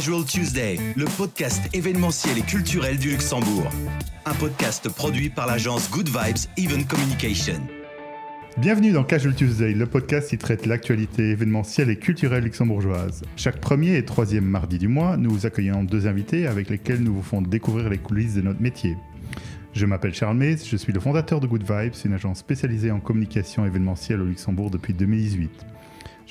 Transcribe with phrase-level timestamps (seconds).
[0.00, 3.68] Casual Tuesday, le podcast événementiel et culturel du Luxembourg.
[4.24, 7.60] Un podcast produit par l'agence Good Vibes Event Communication.
[8.56, 13.24] Bienvenue dans Casual Tuesday, le podcast qui traite l'actualité événementielle et culturelle luxembourgeoise.
[13.36, 17.22] Chaque premier et troisième mardi du mois, nous accueillons deux invités avec lesquels nous vous
[17.22, 18.96] font découvrir les coulisses de notre métier.
[19.74, 23.00] Je m'appelle Charles Mays, je suis le fondateur de Good Vibes, une agence spécialisée en
[23.00, 25.50] communication événementielle au Luxembourg depuis 2018.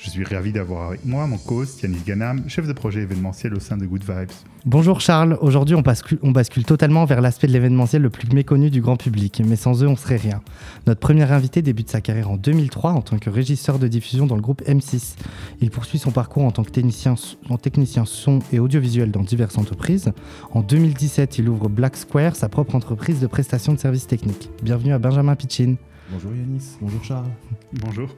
[0.02, 3.60] Je suis ravi d'avoir avec moi mon co-host Yannis Ganam, chef de projet événementiel au
[3.60, 4.30] sein de Good Vibes.
[4.64, 8.70] Bonjour Charles, aujourd'hui on bascule, on bascule totalement vers l'aspect de l'événementiel le plus méconnu
[8.70, 10.40] du grand public, mais sans eux on serait rien.
[10.86, 14.36] Notre premier invité débute sa carrière en 2003 en tant que régisseur de diffusion dans
[14.36, 15.16] le groupe M6.
[15.60, 17.16] Il poursuit son parcours en tant que technicien,
[17.50, 20.12] en technicien son et audiovisuel dans diverses entreprises.
[20.52, 24.48] En 2017, il ouvre Black Square, sa propre entreprise de prestation de services techniques.
[24.62, 25.74] Bienvenue à Benjamin Pitchin.
[26.10, 27.28] Bonjour Yanis, bonjour Charles.
[27.74, 28.08] Bonjour.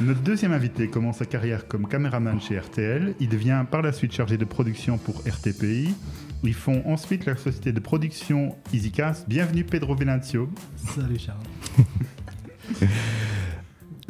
[0.00, 3.14] Notre deuxième invité commence sa carrière comme caméraman chez RTL.
[3.20, 5.94] Il devient par la suite chargé de production pour RTPI.
[6.44, 9.28] Ils font ensuite la société de production EasyCast.
[9.28, 10.48] Bienvenue Pedro Venancio.
[10.76, 11.38] Salut Charles.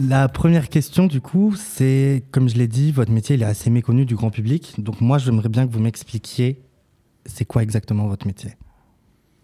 [0.01, 3.69] La première question, du coup, c'est, comme je l'ai dit, votre métier il est assez
[3.69, 4.75] méconnu du grand public.
[4.79, 6.63] Donc moi, j'aimerais bien que vous m'expliquiez,
[7.27, 8.53] c'est quoi exactement votre métier?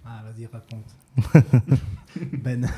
[0.04, 0.94] Ah, vas-y, raconte.
[2.44, 2.69] ben.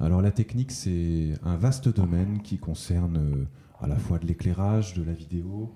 [0.00, 3.44] Alors la technique, c'est un vaste domaine qui concerne euh,
[3.80, 5.72] à la fois de l'éclairage, de la vidéo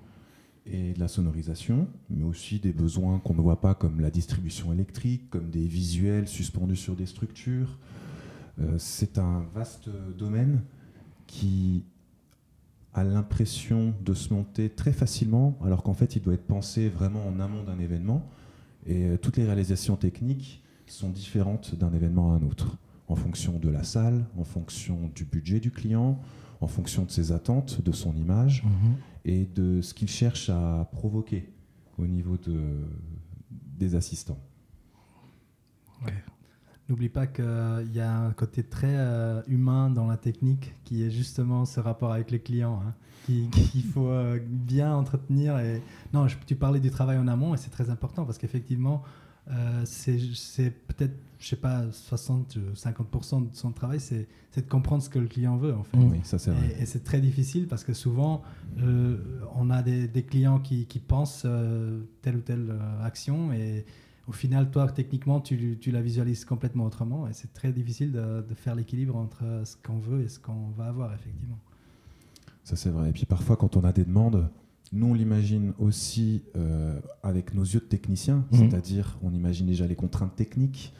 [0.65, 4.73] et de la sonorisation, mais aussi des besoins qu'on ne voit pas comme la distribution
[4.73, 7.77] électrique, comme des visuels suspendus sur des structures.
[8.59, 10.63] Euh, c'est un vaste domaine
[11.25, 11.85] qui
[12.93, 17.25] a l'impression de se monter très facilement, alors qu'en fait il doit être pensé vraiment
[17.25, 18.27] en amont d'un événement.
[18.85, 22.77] Et euh, toutes les réalisations techniques sont différentes d'un événement à un autre
[23.09, 26.19] en fonction de la salle, en fonction du budget du client,
[26.61, 28.95] en fonction de ses attentes, de son image Mhm.
[29.25, 31.51] et de ce qu'il cherche à provoquer
[31.97, 32.61] au niveau de,
[33.77, 34.39] des assistants.
[36.87, 41.11] N'oublie pas qu'il y a un côté très euh, humain dans la technique qui est
[41.11, 42.95] justement ce rapport avec les clients, hein,
[43.27, 45.59] qui- qu'il faut euh, bien entretenir.
[45.59, 45.83] Et...
[46.13, 49.03] Non, je- tu parlais du travail en amont et c'est très important parce qu'effectivement,
[49.51, 55.01] euh, c'est peut-être, je sais pas, 60, euh, 50% de son travail, c'est de comprendre
[55.01, 55.97] ce que le client veut en fait.
[55.97, 56.75] Oui, ça c'est vrai.
[56.77, 58.43] Et, et c'est très difficile parce que souvent,
[58.79, 59.17] euh,
[59.55, 62.73] on a des, des clients qui, qui pensent euh, telle ou telle
[63.03, 63.85] action et
[64.27, 68.45] au final, toi, techniquement, tu, tu la visualises complètement autrement et c'est très difficile de,
[68.47, 71.57] de faire l'équilibre entre ce qu'on veut et ce qu'on va avoir, effectivement.
[72.63, 73.09] Ça c'est vrai.
[73.09, 74.47] Et puis parfois quand on a des demandes,
[74.91, 78.57] nous on l'imagine aussi euh, avec nos yeux de technicien, Mhm.
[78.69, 80.93] c'est-à-dire on imagine déjà les contraintes techniques,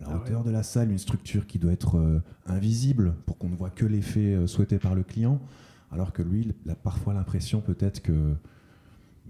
[0.00, 3.48] la Ah hauteur de la salle, une structure qui doit être euh, invisible pour qu'on
[3.48, 5.40] ne voit que l'effet euh, souhaité par le client,
[5.90, 8.34] alors que lui, il a parfois l'impression peut-être que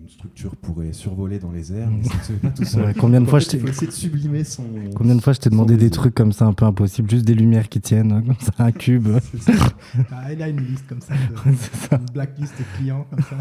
[0.00, 2.84] une structure pourrait survoler dans les airs, mais ça ne se fait pas tout seul.
[2.84, 4.64] Ouais, combien de Donc, fois je t'ai- faut essayer de sublimer son.
[4.94, 7.34] Combien de fois je t'ai demandé des trucs comme ça un peu impossibles, juste des
[7.34, 9.08] lumières qui tiennent, hein, comme ça, un cube
[10.12, 11.14] Ah, il a une liste comme ça,
[11.90, 11.96] ça.
[11.96, 13.36] une blacklist de clients comme ça.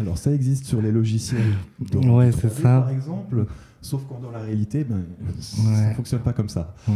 [0.00, 1.40] Alors ça existe sur les logiciels.
[1.80, 2.80] de- Ouais, c'est 3D, ça.
[2.80, 3.46] Par exemple,
[3.80, 5.02] sauf qu'en dans la réalité, ben,
[5.40, 6.74] ça ne fonctionne pas comme ça.
[6.88, 6.94] Ouais.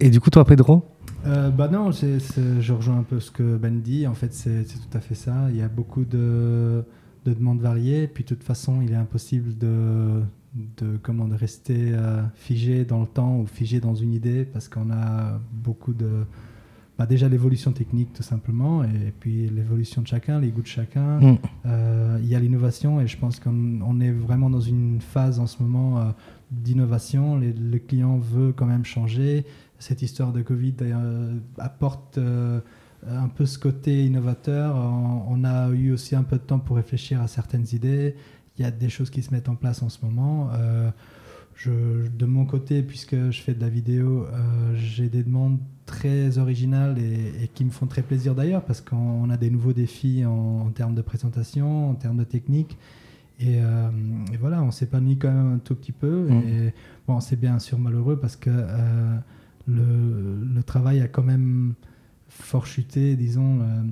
[0.00, 0.84] Et du coup, toi, Pedro?
[1.26, 4.06] Euh, bah non, je rejoins un peu ce que Ben dit.
[4.06, 5.46] En fait, c'est c'est tout à fait ça.
[5.50, 6.84] Il y a beaucoup de,
[7.24, 8.06] de demandes variées.
[8.06, 10.22] Puis, de toute façon, il est impossible de,
[10.54, 14.68] de, comment, de rester euh, figé dans le temps ou figé dans une idée parce
[14.68, 16.24] qu'on a beaucoup de.
[16.98, 18.84] bah, déjà, l'évolution technique, tout simplement.
[18.84, 21.20] Et puis, l'évolution de chacun, les goûts de chacun.
[21.20, 21.38] Mm.
[21.66, 25.38] Euh, il y a l'innovation et je pense qu'on on est vraiment dans une phase
[25.38, 26.04] en ce moment euh,
[26.50, 27.38] d'innovation.
[27.38, 29.44] Le client veut quand même changer.
[29.78, 30.74] Cette histoire de Covid
[31.58, 32.18] apporte
[33.08, 34.74] un peu ce côté innovateur.
[34.76, 38.14] On, on a eu aussi un peu de temps pour réfléchir à certaines idées.
[38.58, 40.50] Il y a des choses qui se mettent en place en ce moment.
[40.52, 40.90] Euh,
[41.54, 46.38] je, de mon côté, puisque je fais de la vidéo, euh, j'ai des demandes très
[46.38, 49.72] originales et, et qui me font très plaisir d'ailleurs parce qu'on on a des nouveaux
[49.72, 52.78] défis en, en termes de présentation, en termes de technique.
[53.40, 53.90] Et, euh,
[54.32, 56.28] et voilà, on s'épanouit quand même un tout petit peu.
[56.28, 56.42] Mm.
[56.48, 56.74] Et
[57.08, 58.50] bon, c'est bien sûr malheureux parce que
[59.66, 61.74] le, le travail a quand même
[62.40, 63.82] fort chuté, disons, euh,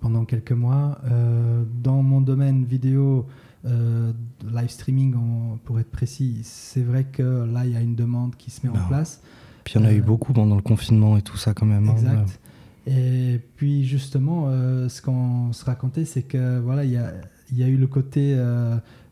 [0.00, 0.98] pendant quelques mois.
[1.04, 3.26] Euh, dans mon domaine vidéo,
[3.64, 4.12] euh,
[4.52, 8.36] live streaming, en- pour être précis, c'est vrai que là, il y a une demande
[8.36, 9.20] qui se met en place.
[9.64, 11.88] Puis il y en a eu beaucoup pendant le confinement et tout ça quand même.
[11.88, 11.92] hein.
[11.92, 12.40] Exact.
[12.86, 17.12] Et puis justement, euh, ce qu'on se racontait, c'est que voilà, il y a,
[17.52, 18.36] y a eu le côté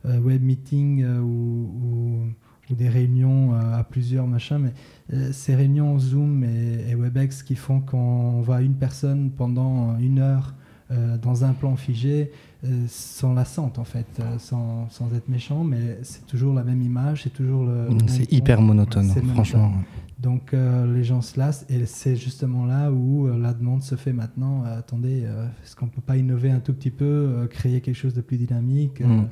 [0.04, 2.26] web meeting ou,
[2.70, 4.72] ou- des réunions euh, à plusieurs machins, mais
[5.12, 10.18] euh, ces réunions Zoom et, et WebEx qui font qu'on voit une personne pendant une
[10.18, 10.54] heure
[10.90, 12.30] euh, dans un plan figé,
[12.64, 16.62] euh, sans la sente en fait, euh, sans, sans être méchant, mais c'est toujours la
[16.64, 17.88] même image, c'est toujours le.
[18.06, 18.62] C'est hyper ton.
[18.64, 19.72] monotone, franchement.
[20.20, 24.12] Donc euh, les gens se lassent et c'est justement là où la demande se fait
[24.14, 24.62] maintenant.
[24.64, 25.24] Attendez,
[25.62, 29.00] est-ce qu'on peut pas innover un tout petit peu, créer quelque chose de plus dynamique
[29.00, 29.24] Mm.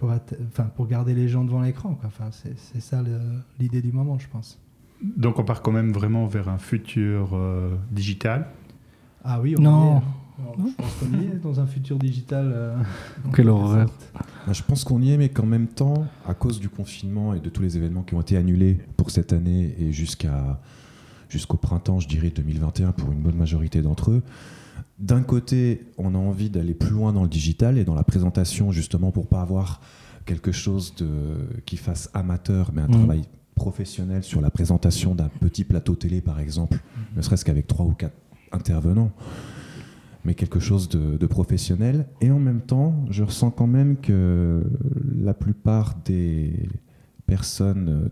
[0.00, 0.10] Pour,
[0.48, 1.96] enfin, pour garder les gens devant l'écran.
[2.04, 3.02] Enfin, c'est ça
[3.60, 4.58] l'idée du moment, je pense.
[5.16, 8.48] Donc on part quand même vraiment vers un futur euh, digital.
[9.24, 9.84] Ah oui, on Non.
[9.84, 10.02] y est.
[10.42, 12.50] Alors, Je pense qu'on y est dans un futur digital.
[12.52, 12.76] euh,
[13.34, 13.90] Quelle horreur.
[14.14, 17.40] Bah, Je pense qu'on y est, mais qu'en même temps, à cause du confinement et
[17.40, 20.58] de tous les événements qui ont été annulés pour cette année et jusqu'à
[21.28, 24.22] jusqu'au printemps, je dirais 2021 pour une bonne majorité d'entre eux,
[25.00, 28.70] d'un côté, on a envie d'aller plus loin dans le digital et dans la présentation,
[28.70, 29.80] justement pour pas avoir
[30.26, 31.08] quelque chose de,
[31.64, 32.92] qui fasse amateur, mais un Mhm.
[32.94, 33.22] travail
[33.54, 36.78] professionnel sur la présentation d'un petit plateau télé, par exemple,
[37.16, 38.16] ne serait-ce qu'avec trois ou quatre
[38.52, 39.10] intervenants
[40.22, 42.04] mais quelque chose de, de professionnel.
[42.20, 44.62] Et en même temps, je ressens quand même que
[45.18, 46.68] la plupart des
[47.26, 48.08] personnes euh,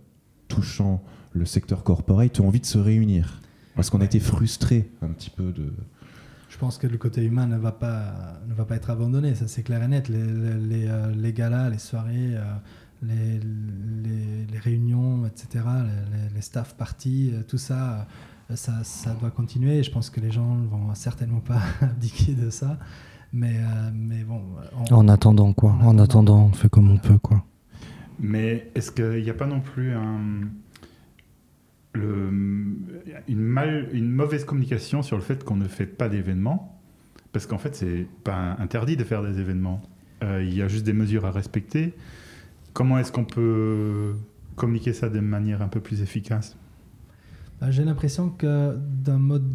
[0.49, 1.03] touchant
[1.33, 3.43] le secteur corporate ont envie de se réunir.
[3.77, 5.71] Parce qu'on a été frustrés un petit peu de...
[6.49, 9.47] Je pense que le côté humain ne va pas, ne va pas être abandonné, ça
[9.49, 10.09] c'est clair et net.
[10.09, 12.55] Les, les, les, euh, les galas, les soirées, euh,
[13.03, 15.65] les, les, les réunions, etc.,
[16.35, 18.07] les, staff parties, euh, tout ça,
[18.55, 19.83] ça, ça doit continuer.
[19.83, 22.79] Je pense que les gens ne vont certainement pas abdiquer de ça.
[23.33, 23.57] Mais,
[23.93, 24.41] mais bon,
[24.91, 25.73] on- En attendant, quoi?
[25.73, 26.03] En En attendant.
[26.05, 27.45] attendant, on fait comme on peut, quoi.
[28.19, 30.49] Mais est-ce qu'il n'y a pas non plus un,
[31.95, 36.81] une, mauvaise communication sur le fait qu'on ne fait pas d'événements
[37.33, 39.81] Parce qu'en fait, c'est pas interdit de faire des événements.
[40.23, 41.95] Euh, il y a juste des mesures à respecter.
[42.73, 44.15] Comment est-ce qu'on peut
[44.57, 46.57] communiquer ça de manière un peu plus efficace?
[47.61, 49.51] Bah, J'ai l'impression que d'un mode,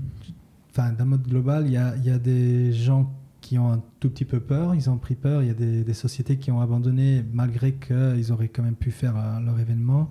[0.75, 4.25] d'un mode global, il y a, y a des gens qui ont un tout petit
[4.25, 7.25] peu peur, ils ont pris peur, il y a des, des sociétés qui ont abandonné
[7.33, 10.09] malgré qu'ils auraient quand même pu faire euh, leur événement.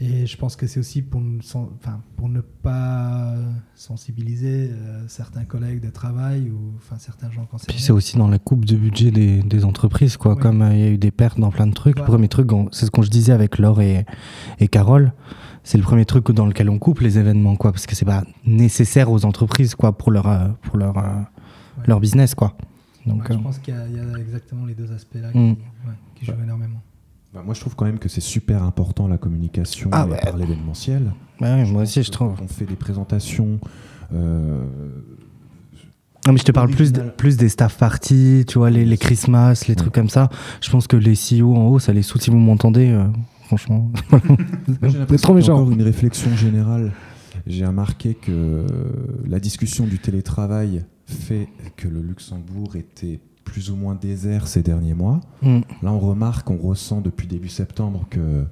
[0.00, 3.34] Et je pense que c'est aussi pour, ne sen- enfin, pour ne pas
[3.74, 7.74] sensibiliser euh, certains collègues de travail ou enfin, certains gens concernés.
[7.74, 10.36] Puis c'est aussi dans la coupe de budget des, des entreprises, quoi.
[10.36, 11.98] Comme euh, il y a eu des pertes dans plein de trucs.
[11.98, 14.06] Le premier truc, c'est ce qu'on je disais avec Laure et,
[14.60, 15.12] et Carole.
[15.64, 17.72] C'est le premier truc dans lequel on coupe les événements, quoi.
[17.72, 21.84] Parce que c'est pas nécessaire aux entreprises, quoi, pour leur, euh, pour leur, Ouais.
[21.86, 22.56] leur business, quoi.
[23.04, 25.56] Donc, je pense qu'il y, a- il y a exactement les deux aspects-là Mm.
[25.56, 25.62] qui,
[26.20, 26.80] qui jouent énormément.
[27.38, 30.36] Bah, moi, je trouve quand même que c'est super important la communication Ah et par
[30.36, 31.12] l'événementiel.
[31.40, 32.34] ouais, moi aussi, je que trouve.
[32.42, 33.60] On fait des présentations.
[34.12, 34.64] euh,
[36.26, 38.96] Non, mais je te parle plus, de- plus des staff parties, tu vois, les, les
[38.98, 39.76] Christmas, les Ouais.
[39.76, 40.28] trucs comme ça.
[40.60, 42.88] Je pense que les CEO en haut, ça les saoule si vous m'entendez.
[42.90, 43.06] euh,
[43.44, 43.92] franchement,
[44.82, 45.54] j'ai trop méchant.
[45.60, 46.92] encore une réflexion générale.
[47.46, 48.66] J'ai remarqué que
[49.26, 54.92] la discussion du télétravail fait que le Luxembourg était plus ou moins désert ces derniers
[54.94, 55.20] mois.
[55.42, 55.60] Mm.
[55.82, 58.44] Là, on remarque, on ressent depuis début septembre que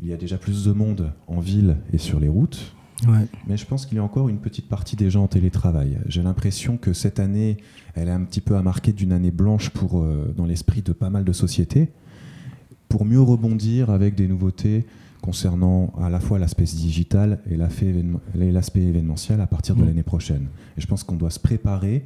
[0.00, 2.74] il y a déjà plus de monde en ville et sur les routes.
[3.06, 3.26] Ouais.
[3.46, 5.98] Mais je pense qu'il y a encore une petite partie des gens en télétravail.
[6.06, 7.56] J'ai l'impression que cette année,
[7.94, 10.92] elle est un petit peu à marquer d'une année blanche pour, euh, dans l'esprit de
[10.92, 11.88] pas mal de sociétés,
[12.88, 14.84] pour mieux rebondir avec des nouveautés
[15.20, 19.82] concernant à la fois l'aspect digital et l'aspect événement- et l'aspect événementiel à partir de
[19.82, 19.86] Mm.
[19.86, 20.46] l'année prochaine.
[20.76, 22.04] Et je pense qu'on doit se préparer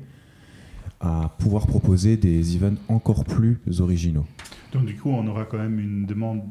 [1.07, 4.25] à pouvoir proposer des events encore plus originaux.
[4.73, 6.43] Donc du coup, on aura quand même une demande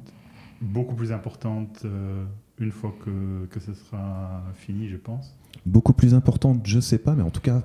[0.62, 2.24] beaucoup plus importante euh,
[2.60, 5.38] une fois que, que ce sera fini, je pense.
[5.66, 7.64] Beaucoup plus importante, je sais pas, mais en tout cas,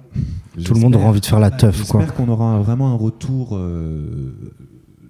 [0.65, 1.77] Tout le monde aura envie de faire la teuf.
[1.77, 4.33] J'espère qu'on aura vraiment un retour euh,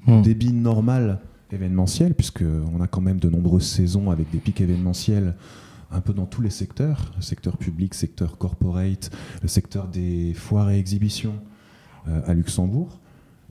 [0.07, 0.23] Mm.
[0.23, 1.21] débit normal
[1.53, 5.35] événementiel, puisqu'on a quand même de nombreuses saisons avec des pics événementiels
[5.91, 9.11] un peu dans tous les secteurs, le secteur public, secteur corporate,
[9.43, 11.35] le secteur des foires et exhibitions
[12.27, 12.99] à Luxembourg,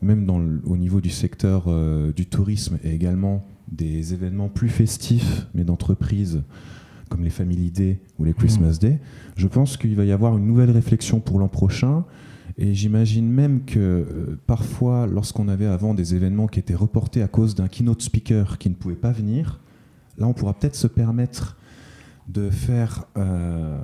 [0.01, 4.69] même dans le- au niveau du secteur euh, du tourisme et également des événements plus
[4.69, 6.41] festifs, mais d'entreprises
[7.09, 8.99] comme les Family Day ou les Christmas Day.
[9.35, 12.05] Je pense qu'il va y avoir une nouvelle réflexion pour l'an prochain
[12.57, 17.27] et j'imagine même que euh, parfois, lorsqu'on avait avant des événements qui étaient reportés à
[17.27, 19.59] cause d'un keynote speaker qui ne pouvait pas venir,
[20.17, 21.57] là on pourra peut-être se permettre
[22.29, 23.77] de faire, euh,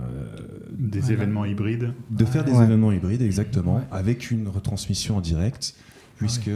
[0.78, 1.14] Des Voilà.
[1.16, 1.94] événements hybrides.
[2.12, 2.64] de faire des Ouais.
[2.64, 3.82] événements hybrides, exactement, Ouais.
[3.92, 5.74] avec une retransmission en direct,
[6.18, 6.50] puisque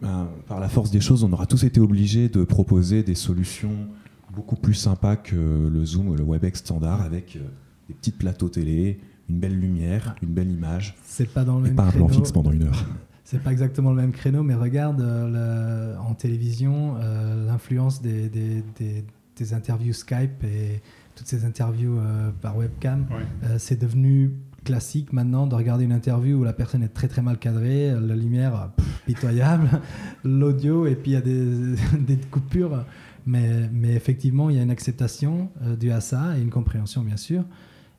[0.00, 3.86] ben, par la force des choses, on aura tous été obligés de proposer des solutions
[4.34, 5.36] beaucoup plus sympas que
[5.72, 7.40] le Zoom ou le WebEx standard, avec euh,
[7.88, 8.98] des petits plateaux télé,
[9.28, 12.08] une belle lumière, une belle image, C'est pas dans le et même pas un plan
[12.08, 12.84] fixe pendant une heure.
[13.24, 18.28] C'est pas exactement le même créneau, mais regarde euh, le- en télévision euh, l'influence des,
[18.28, 19.04] des, des-
[19.36, 20.82] des interviews Skype et
[21.22, 23.06] toutes ces interviews euh, par webcam.
[23.10, 23.24] Ouais.
[23.44, 24.32] Euh, c'est devenu
[24.64, 28.14] classique maintenant de regarder une interview où la personne est très très mal cadrée, la
[28.14, 29.68] lumière pff, pitoyable,
[30.24, 32.84] l'audio et puis il y a des, des coupures.
[33.24, 37.02] Mais, mais, effectivement, il y a une acceptation euh, due à ça et une compréhension,
[37.02, 37.44] bien sûr.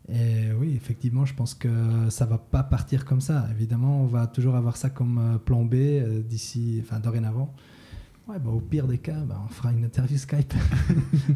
[0.10, 1.70] Et oui, effectivement, je pense que
[2.10, 3.48] ça va pas partir comme ça.
[3.52, 7.56] Évidemment, on va toujours avoir ça comme euh, plan B euh, d'ici, enfin dorénavant.
[8.28, 10.54] Ouais, bah, au pire des cas, bah, on fera une interview Skype.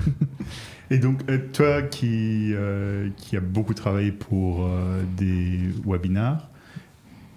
[0.89, 6.49] Et donc, euh, toi qui, euh, qui as beaucoup travaillé pour euh, des webinars,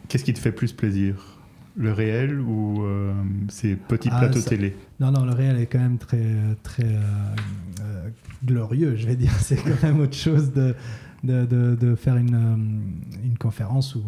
[0.08, 1.36] qu'est-ce qui te fait plus plaisir?
[1.76, 3.12] Le réel ou euh,
[3.48, 4.76] ces petits Ah, plateaux ça- télé?
[5.00, 6.24] Non, non, le réel est quand même très,
[6.62, 6.86] très
[8.44, 9.32] glorieux, je vais dire.
[9.40, 10.74] C'est quand même autre chose de,
[11.24, 12.82] de, de- de faire une,
[13.24, 14.02] une conférence ou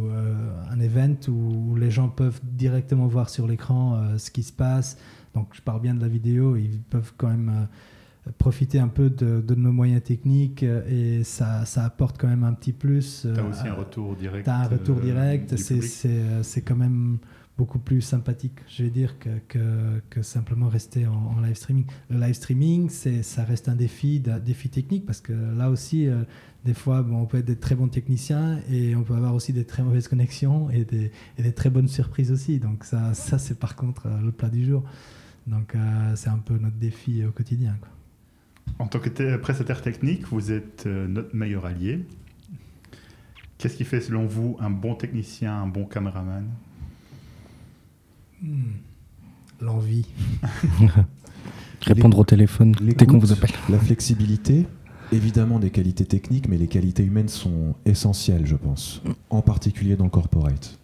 [0.71, 4.99] un event où les gens peuvent directement voir sur l'écran ce qui se passe.
[5.35, 9.11] Donc, je parle bien de la vidéo, ils peuvent quand même euh, profiter un peu
[9.11, 13.23] de, de nos moyens techniques euh, et ça, ça apporte quand même un petit plus.
[13.23, 16.43] Tu as euh, aussi un retour direct tu as un retour euh, direct, c'est euh,
[16.67, 17.19] quand même
[17.59, 21.85] beaucoup plus sympathique, je vais dire, que, que, que simplement rester en, en live streaming.
[22.09, 26.23] Le live streaming, ça reste un défi, défi technique, parce que là aussi, euh,
[26.65, 29.53] des fois, bon, on peut être des très bons techniciens et on peut avoir aussi
[29.53, 32.59] des très mauvaises connexions et des, et des très bonnes surprises aussi.
[32.59, 34.83] Donc ça, ça c'est par contre euh, le plat du jour.
[35.47, 37.77] Donc euh, c'est un peu notre défi au quotidien.
[37.81, 37.89] Quoi.
[38.79, 42.05] En tant que prestataire technique, vous êtes euh, notre meilleur allié.
[43.59, 46.49] Qu'est-ce qui fait selon vous un bon technicien, un bon caméraman?
[48.43, 48.73] Hmm.
[49.61, 50.07] L'envie.
[51.83, 53.51] Répondre au téléphone dès qu'on vous appelle.
[53.69, 54.67] La flexibilité,
[55.13, 60.05] évidemment des qualités techniques, mais les qualités humaines sont essentielles, je pense, en particulier dans
[60.05, 60.79] le corporate.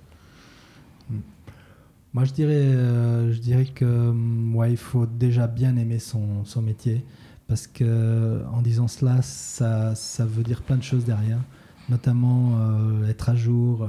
[2.15, 6.45] Moi, je dirais, euh, je dirais que hum, ouais, il faut déjà bien aimer son,
[6.45, 7.05] son métier
[7.47, 11.41] parce que en disant cela, ça, ça veut dire plein de choses derrière,
[11.89, 13.87] notamment euh, être à jour, euh,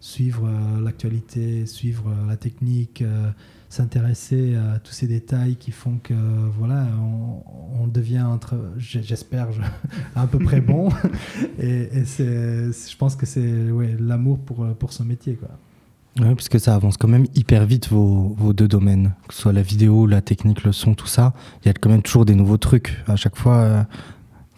[0.00, 3.30] suivre euh, l'actualité, suivre euh, la technique, euh,
[3.70, 6.14] s'intéresser à tous ces détails qui font que
[6.58, 7.42] voilà, on,
[7.82, 9.62] on devient entre, j'espère, je-
[10.14, 10.90] à peu près bon.
[11.58, 15.50] et et c'est, je pense que c'est ouais, l'amour pour, pour son métier, quoi.
[16.20, 19.42] Ouais, parce que ça avance quand même hyper vite vos, vos deux domaines, que ce
[19.42, 21.32] soit la vidéo, la technique, le son, tout ça.
[21.62, 23.02] Il y a quand même toujours des nouveaux trucs.
[23.08, 23.82] À chaque fois, euh,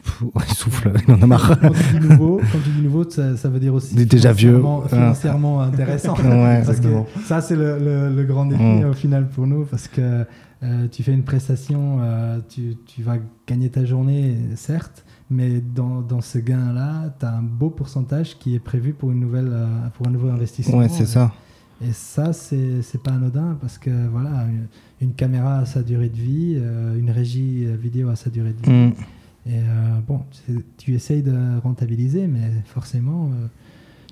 [0.05, 1.59] pff, il souffle, il en a marre.
[1.59, 4.63] Quand tu dis nouveau, quand tu dis nouveau ça, ça veut dire aussi déjà vieux.
[4.89, 5.65] financièrement- Ah.
[5.67, 6.15] intéressant.
[6.25, 6.89] Ouais, parce que
[7.25, 8.85] ça, c'est le, le- le grand défi Mm.
[8.91, 10.27] au final pour nous, parce que
[10.63, 16.03] euh, tu fais une prestation, euh, tu, tu vas gagner ta journée, certes, mais dans,
[16.03, 19.67] dans ce gain-là, tu as un beau pourcentage qui est prévu pour, une nouvelle, euh,
[19.97, 20.79] pour un nouveau investissement.
[20.79, 21.33] Ouais, c'est ça.
[21.83, 24.67] Et ça, c'est c'est pas anodin parce que voilà, une,
[25.01, 28.55] une caméra a sa durée de vie, euh, une régie euh, vidéo a sa durée
[28.55, 28.73] de vie.
[28.73, 28.95] Mm.
[29.49, 30.25] Et euh, bon,
[30.79, 33.47] tu essayes de rentabiliser, mais forcément, euh,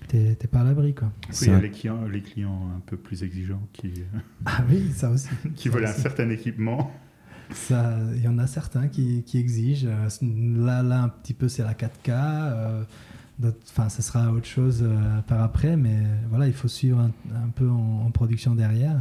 [0.09, 0.95] t'es t'es pas à l'abri.
[0.95, 1.11] quoi.
[1.31, 3.91] Oui, Il y a les clients, les clients un peu plus exigeants qui,
[4.47, 5.29] Ah oui, ça aussi.
[5.57, 6.93] qui Ça veulent un certain équipement.
[7.51, 9.89] Ça, Il y en a certains qui, qui exigent.
[10.23, 11.89] Là, là, un petit peu, c'est la 4K.
[12.11, 12.89] euh, d'autres-
[13.43, 15.97] Enfin, ça sera autre chose euh, par après, mais
[16.31, 18.97] voilà, il faut suivre un, un peu en, en production derrière.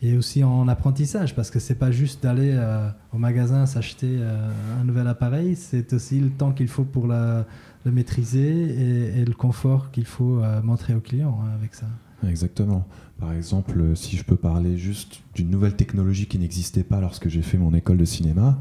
[0.00, 4.16] Et, et aussi en apprentissage, parce que c'est pas juste d'aller euh, au magasin s'acheter
[4.20, 4.48] euh,
[4.80, 7.46] un nouvel appareil, c'est aussi le temps qu'il faut pour la-
[7.84, 11.86] le maîtriser et, et le confort qu'il faut montrer au client hein, avec ça.
[12.28, 12.86] Exactement.
[13.18, 17.40] Par exemple, si je peux parler juste d'une nouvelle technologie qui n'existait pas lorsque j'ai
[17.42, 18.60] fait mon école de cinéma,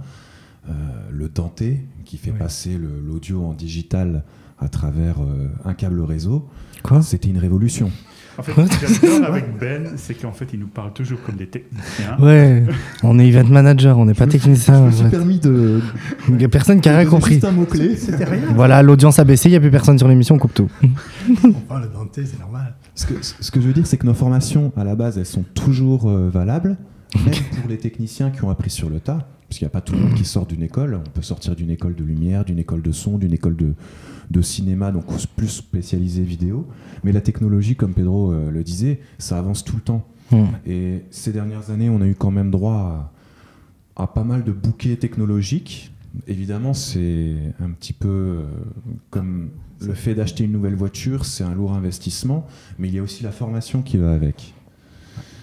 [0.70, 0.74] euh,
[1.12, 2.38] le denté, qui fait Oui.
[2.38, 4.24] passer l'audio en digital
[4.59, 6.47] à travers euh, un câble réseau,
[6.83, 7.01] Quoi?
[7.01, 7.91] C'était une révolution.
[8.37, 8.65] En fait, Quoi?
[8.67, 12.15] ce avec Ben, c'est qu'en fait, il nous parle toujours comme des techniciens.
[12.19, 12.63] Ouais,
[13.03, 14.75] on est event manager, on n'est pas technicien.
[14.75, 15.81] Je me suis permis de.
[16.29, 17.33] Il n'y a personne qui a rien de- compris.
[17.33, 17.95] Juste un mot-clé.
[17.97, 18.41] C'était rien.
[18.55, 20.69] Voilà, l'audience a baissé, il n'y a plus personne sur l'émission, on coupe tout.
[21.43, 22.75] Oh, le denté, c'est normal.
[22.95, 25.25] Ce que, ce que je veux dire, c'est que nos formations, à la base, elles
[25.25, 26.77] sont toujours euh, valables,
[27.25, 29.81] même pour les techniciens qui ont appris sur le tas, parce qu'il n'y a pas
[29.81, 30.99] tout le monde qui sort d'une école.
[31.05, 33.73] On peut sortir d'une école de lumière, d'une école de son, d'une école de,
[34.31, 35.05] de cinéma, donc
[35.36, 36.67] plus spécialisée vidéo.
[37.03, 40.05] Mais la technologie, comme Pedro euh, le disait, ça avance tout le temps.
[40.31, 40.43] Mm.
[40.65, 43.12] Et ces dernières années, on a eu quand même droit
[43.96, 45.93] à, à pas mal de bouquets technologiques.
[46.27, 48.43] Évidemment, c'est un petit peu euh,
[49.10, 52.48] comme le fait d'acheter une nouvelle voiture, c'est un lourd investissement,
[52.79, 54.53] mais il y a aussi la formation qui va avec.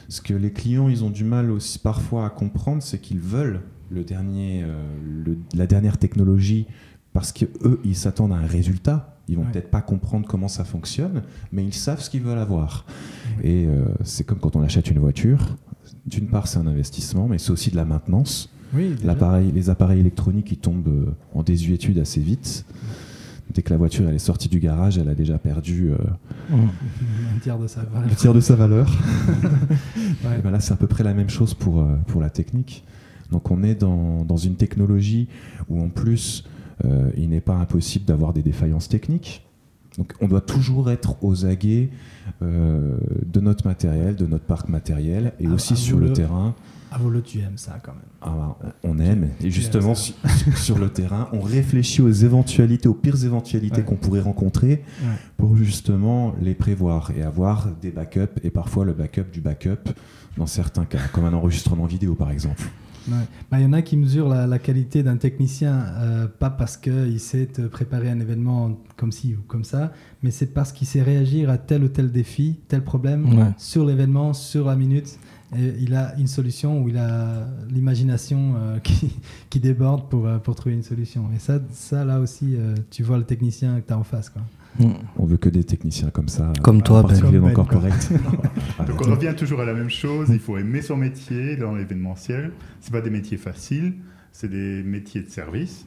[0.08, 3.60] Ce que les clients, ils ont du mal aussi parfois à comprendre, c'est qu'ils veulent
[3.90, 4.74] le dernier, euh,
[5.24, 6.66] le- la dernière technologie
[7.14, 9.16] parce qu'eux, ils s'attendent à un résultat.
[9.28, 9.52] Ils vont Ouais.
[9.52, 12.84] peut-être pas comprendre comment ça fonctionne, mais ils savent ce qu'ils veulent avoir.
[13.42, 15.56] Et euh, c'est comme quand on achète une voiture.
[16.06, 18.50] D'une part, c'est un investissement, mais c'est aussi de la maintenance.
[18.74, 18.94] Oui.
[19.02, 22.66] L'appareil, les appareils électroniques, ils tombent euh, en désuétude assez vite.
[23.54, 25.96] dès que la voiture elle est sortie du garage, elle a déjà perdu euh,
[26.52, 28.08] Un tiers de sa valeur.
[28.10, 28.90] le tiers de sa valeur.
[30.24, 30.38] Ouais.
[30.38, 32.84] Et ben là, c'est à peu près la même chose pour, euh, pour la technique.
[33.30, 35.28] Donc on est dans, dans une technologie
[35.68, 36.44] où en plus,
[36.84, 39.46] euh, il n'est pas impossible d'avoir des défaillances techniques.
[39.98, 41.88] Donc on doit toujours être aux aguets
[42.42, 46.12] euh, de notre matériel, de notre parc matériel, et Ah, aussi ah, sur le le-
[46.12, 46.54] terrain.
[46.90, 48.02] Ah, vous, le, tu aimes ça quand même.
[48.22, 50.14] Ah, on aime, et justement sur,
[50.56, 53.84] sur le terrain, on réfléchit aux éventualités, aux pires éventualités Ouais.
[53.84, 55.08] qu'on pourrait rencontrer Ouais.
[55.36, 59.90] pour justement les prévoir et avoir des backups, et parfois le backup du backup
[60.36, 62.62] dans certains cas, comme un enregistrement vidéo par exemple.
[63.08, 63.14] Ouais.
[63.50, 66.76] Bah, Il y en a qui mesurent la, la qualité d'un technicien, euh, pas parce
[66.76, 69.92] qu'il sait préparer un événement comme ci ou comme ça,
[70.22, 73.50] mais c'est parce qu'il sait réagir à tel ou tel défi, tel problème, Ouais.
[73.58, 75.18] sur l'événement, sur la minute.
[75.56, 79.10] Et il a une solution où il a l'imagination euh, qui,
[79.50, 81.26] qui déborde pour, euh, pour trouver une solution.
[81.34, 84.30] Et ça, ça là aussi, euh, tu vois le technicien que tu as en face.
[84.30, 84.42] Quoi.
[85.16, 86.52] On veut que des techniciens comme ça.
[86.62, 87.20] Comme en toi, Ben.
[87.20, 87.90] dans Comme Ben,
[88.86, 92.52] Donc on revient toujours à la même chose, il faut aimer son métier dans l'événementiel.
[92.80, 93.94] C'est pas des métiers faciles,
[94.32, 95.86] c'est des métiers de service.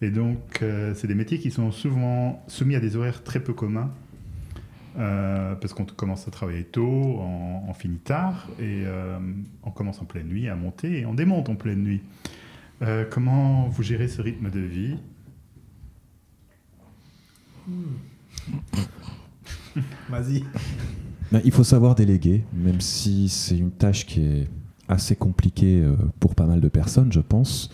[0.00, 3.52] Et donc euh, c'est des métiers qui sont souvent soumis à des horaires très peu
[3.52, 3.90] communs.
[4.98, 6.86] euh, parce qu'on commence à travailler tôt,
[7.20, 9.18] on, on finit tard, et euh,
[9.62, 12.02] on commence en pleine nuit à monter, et on démonte en pleine nuit.
[12.82, 14.96] Euh, comment vous gérez ce rythme de vie?
[20.10, 20.44] Vas-y.
[21.30, 24.48] Ben, il faut savoir déléguer, même si c'est une tâche qui est
[24.88, 27.70] assez compliquée euh, pour pas mal de personnes, je pense.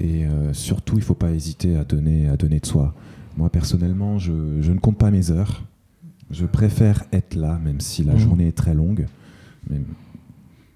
[0.00, 2.94] Et euh, surtout, il ne faut pas hésiter à donner, à donner de soi.
[3.36, 4.32] Moi, personnellement, je,
[4.62, 5.64] je ne compte pas mes heures.
[6.30, 8.18] Je préfère être là, même si la Mhm.
[8.18, 9.06] journée est très longue,
[9.68, 9.80] mais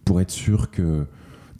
[0.05, 1.07] pour être sûr que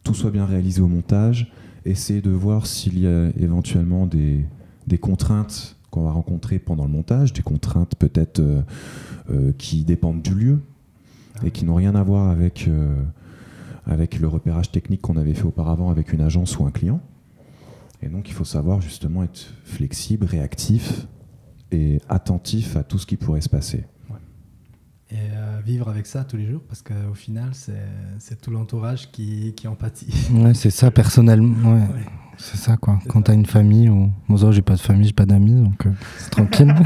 [0.05, 1.51] tout soit bien réalisé au montage,
[1.85, 4.45] essayer de voir s'il y a éventuellement des,
[4.87, 8.63] des contraintes qu'on va rencontrer pendant le montage, des contraintes peut-être euh,
[9.31, 10.61] euh, qui dépendent du lieu
[11.45, 13.03] et qui n'ont rien à voir avec, euh,
[13.87, 17.01] avec le repérage technique qu'on avait fait auparavant avec une agence ou un client.
[18.03, 21.07] Et donc il faut savoir justement être flexible, réactif
[21.71, 23.85] et attentif à tout ce qui pourrait se passer.
[25.13, 27.73] Et euh, vivre avec ça tous les jours, parce qu'au final, c'est
[28.21, 30.15] c'est tout l'entourage qui, qui en pâtit.
[30.33, 31.75] Ouais, c'est ça, personnellement.
[31.75, 32.05] Ouais.
[32.43, 32.99] C'est ça, quoi.
[33.09, 34.11] Quand t'as une famille, ou...
[34.29, 36.75] moi, ça, j'ai pas de famille, j'ai pas d'amis, donc euh, c'est tranquille.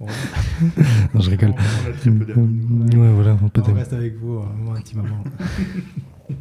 [0.00, 0.06] Bon,
[1.14, 1.50] non, je rigole.
[1.50, 2.66] On a très peu d'amis.
[2.70, 3.02] nous.
[3.02, 3.78] Ouais, voilà, un peu on d'amis.
[3.80, 5.04] reste avec vous, euh, moi, intimement.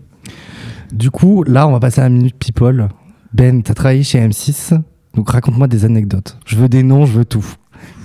[0.94, 2.88] Du coup, là, on va passer à la minute people.
[3.34, 4.80] Ben, t'as travaillé chez M6,
[5.14, 6.38] donc raconte-moi des anecdotes.
[6.46, 7.46] Je veux des noms, je veux tout.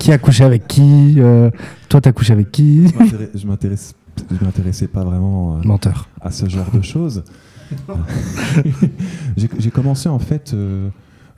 [0.00, 1.50] Qui a couché avec qui euh,
[1.88, 2.88] Toi, t'as couché avec qui?
[3.34, 6.08] Je m'intéressais pas vraiment à, Menteur.
[6.20, 7.22] à ce genre de choses.
[9.36, 10.88] J'ai commencé en fait euh,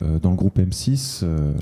[0.02, 1.20] euh, dans le groupe M6.
[1.22, 1.52] euh,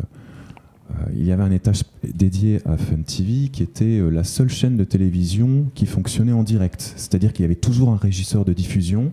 [1.14, 4.84] il y avait un étage dédié à Fun TV qui était la seule chaîne de
[4.84, 6.92] télévision qui fonctionnait en direct.
[6.96, 9.10] C'est-à-dire qu'il y avait toujours un régisseur de diffusion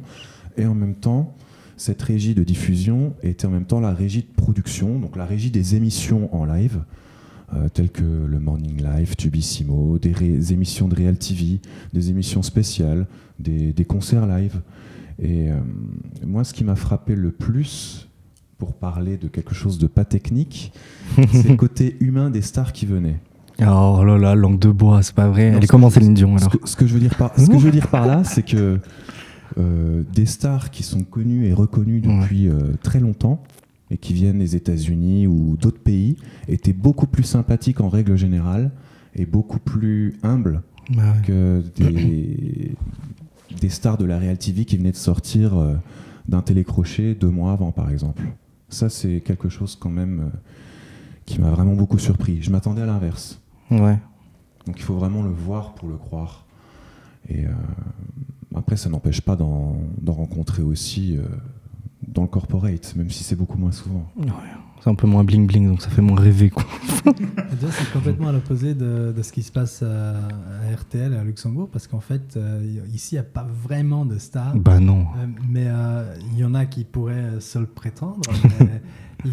[0.58, 1.34] et en même temps,
[1.78, 5.50] cette régie de diffusion était en même temps la régie de production, donc la régie
[5.50, 6.84] des émissions en live,
[7.74, 11.62] telles que le Morning Live, Tubissimo, des émissions de Real TV,
[11.94, 13.08] des émissions spéciales,
[13.40, 14.62] des concerts live.
[15.22, 15.60] Et euh,
[16.26, 18.08] moi, ce qui m'a frappé le plus,
[18.58, 20.74] pour parler de quelque chose de pas technique,
[21.32, 23.20] c'est le côté humain des stars qui venaient.
[23.62, 25.52] Oh là là, langue de bois, c'est pas vrai.
[25.52, 27.38] Non, Elle est comment Céline Dion Ce alors que, ce que je veux dire par,
[27.40, 28.80] ce que je veux dire par là, c'est que
[29.60, 33.44] euh, des stars qui sont connues et reconnues depuis euh, très longtemps
[33.92, 36.16] et qui viennent des États-Unis ou d'autres pays
[36.48, 38.72] étaient beaucoup plus sympathiques en règle générale
[39.14, 40.62] et beaucoup plus humbles
[40.96, 41.22] Bah ouais.
[41.28, 42.72] que des,
[43.60, 45.76] des stars de la Real TV qui venaient de sortir euh,
[46.28, 48.24] d'un télécrochet deux mois avant, par exemple.
[48.70, 50.38] Ça, c'est quelque chose quand même euh,
[51.26, 52.42] qui m'a vraiment beaucoup surpris.
[52.42, 53.42] Je m'attendais à l'inverse.
[53.70, 54.00] Ouais.
[54.66, 56.46] Donc il faut vraiment le voir pour le croire.
[57.28, 57.52] Et euh,
[58.56, 59.76] après, ça n'empêche pas d'en
[60.08, 61.18] rencontrer aussi
[62.08, 64.10] dans le corporate, même si c'est beaucoup moins souvent.
[64.84, 66.64] C'est un peu moins bling bling, donc ça fait moins rêver quoi.
[67.06, 71.24] C'est complètement à l'opposé de, de ce qui se passe à, à RTL et à
[71.24, 74.56] Luxembourg, parce qu'en fait, euh, ici, il n'y a pas vraiment de stars.
[74.56, 75.02] Bah non.
[75.20, 78.20] Euh, mais euh, il y en a qui pourraient se le prétendre.
[78.60, 78.82] mais
[79.26, 79.32] il-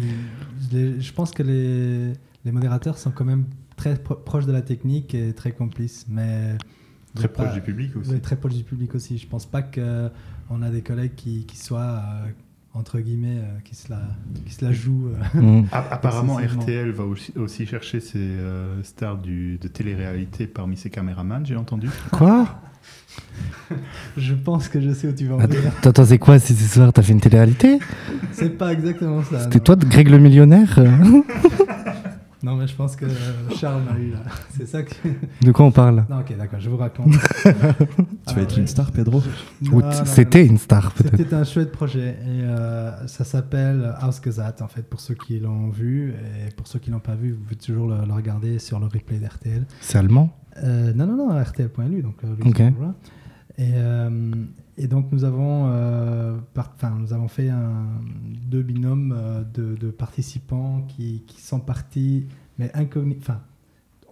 [0.71, 2.13] les- je pense que les,
[2.45, 6.05] les modérateurs sont quand même très pro- proches de la technique et très complices.
[6.09, 6.57] Mais
[7.15, 8.11] Très pas- proche du public aussi.
[8.11, 9.17] oui, très proche du public aussi.
[9.17, 12.27] Je pense pas qu'on a des collègues qui, qui soient, euh,
[12.73, 14.01] entre guillemets, euh, qui, se la,
[14.45, 15.09] qui se la jouent.
[15.35, 15.41] euh.
[15.61, 15.65] Mm.
[15.71, 16.37] Apparemment.
[16.37, 21.55] RTL va aussi, aussi chercher ses euh, stars du, de télé-réalité parmi ses caméramans, j'ai
[21.55, 21.89] entendu.
[22.11, 22.47] Quoi?
[24.17, 25.71] Je pense que je sais où tu vas en venir.
[25.83, 27.79] attends, c'est quoi si ce soir T'as fait une télé-réalité?
[28.31, 29.39] C'est pas exactement ça.
[29.43, 30.79] C'était toi, Greg le millionnaire?
[32.41, 33.05] Non, mais je pense que
[33.59, 34.19] Charles m'a eu là.
[34.57, 34.93] C'est ça que.
[35.45, 36.05] De quoi on parle?
[36.09, 37.11] Non, ok, d'accord, je vous raconte.
[38.27, 39.21] Tu vas être une star, Pedro?
[39.71, 41.17] Ou C'était une star, peut-être.
[41.17, 45.69] C'était un chouette projet et euh, ça s'appelle Ausgesat en fait pour ceux qui l'ont
[45.69, 46.11] vu
[46.47, 48.85] et pour ceux qui l'ont pas vu vous pouvez toujours le, le regarder sur le
[48.85, 49.65] replay d'RTL.
[49.81, 50.29] C'est allemand?
[50.63, 52.45] Euh, non non non RTL.lu donc euh, Ok.
[52.45, 52.95] luxembourgeois.
[53.57, 54.31] Et, euh,
[54.79, 56.37] et donc nous avons euh,
[56.97, 57.51] nous avons fait
[58.47, 62.25] deux binômes euh, de, participants qui, sont partis
[62.57, 63.41] mais inconnus enfin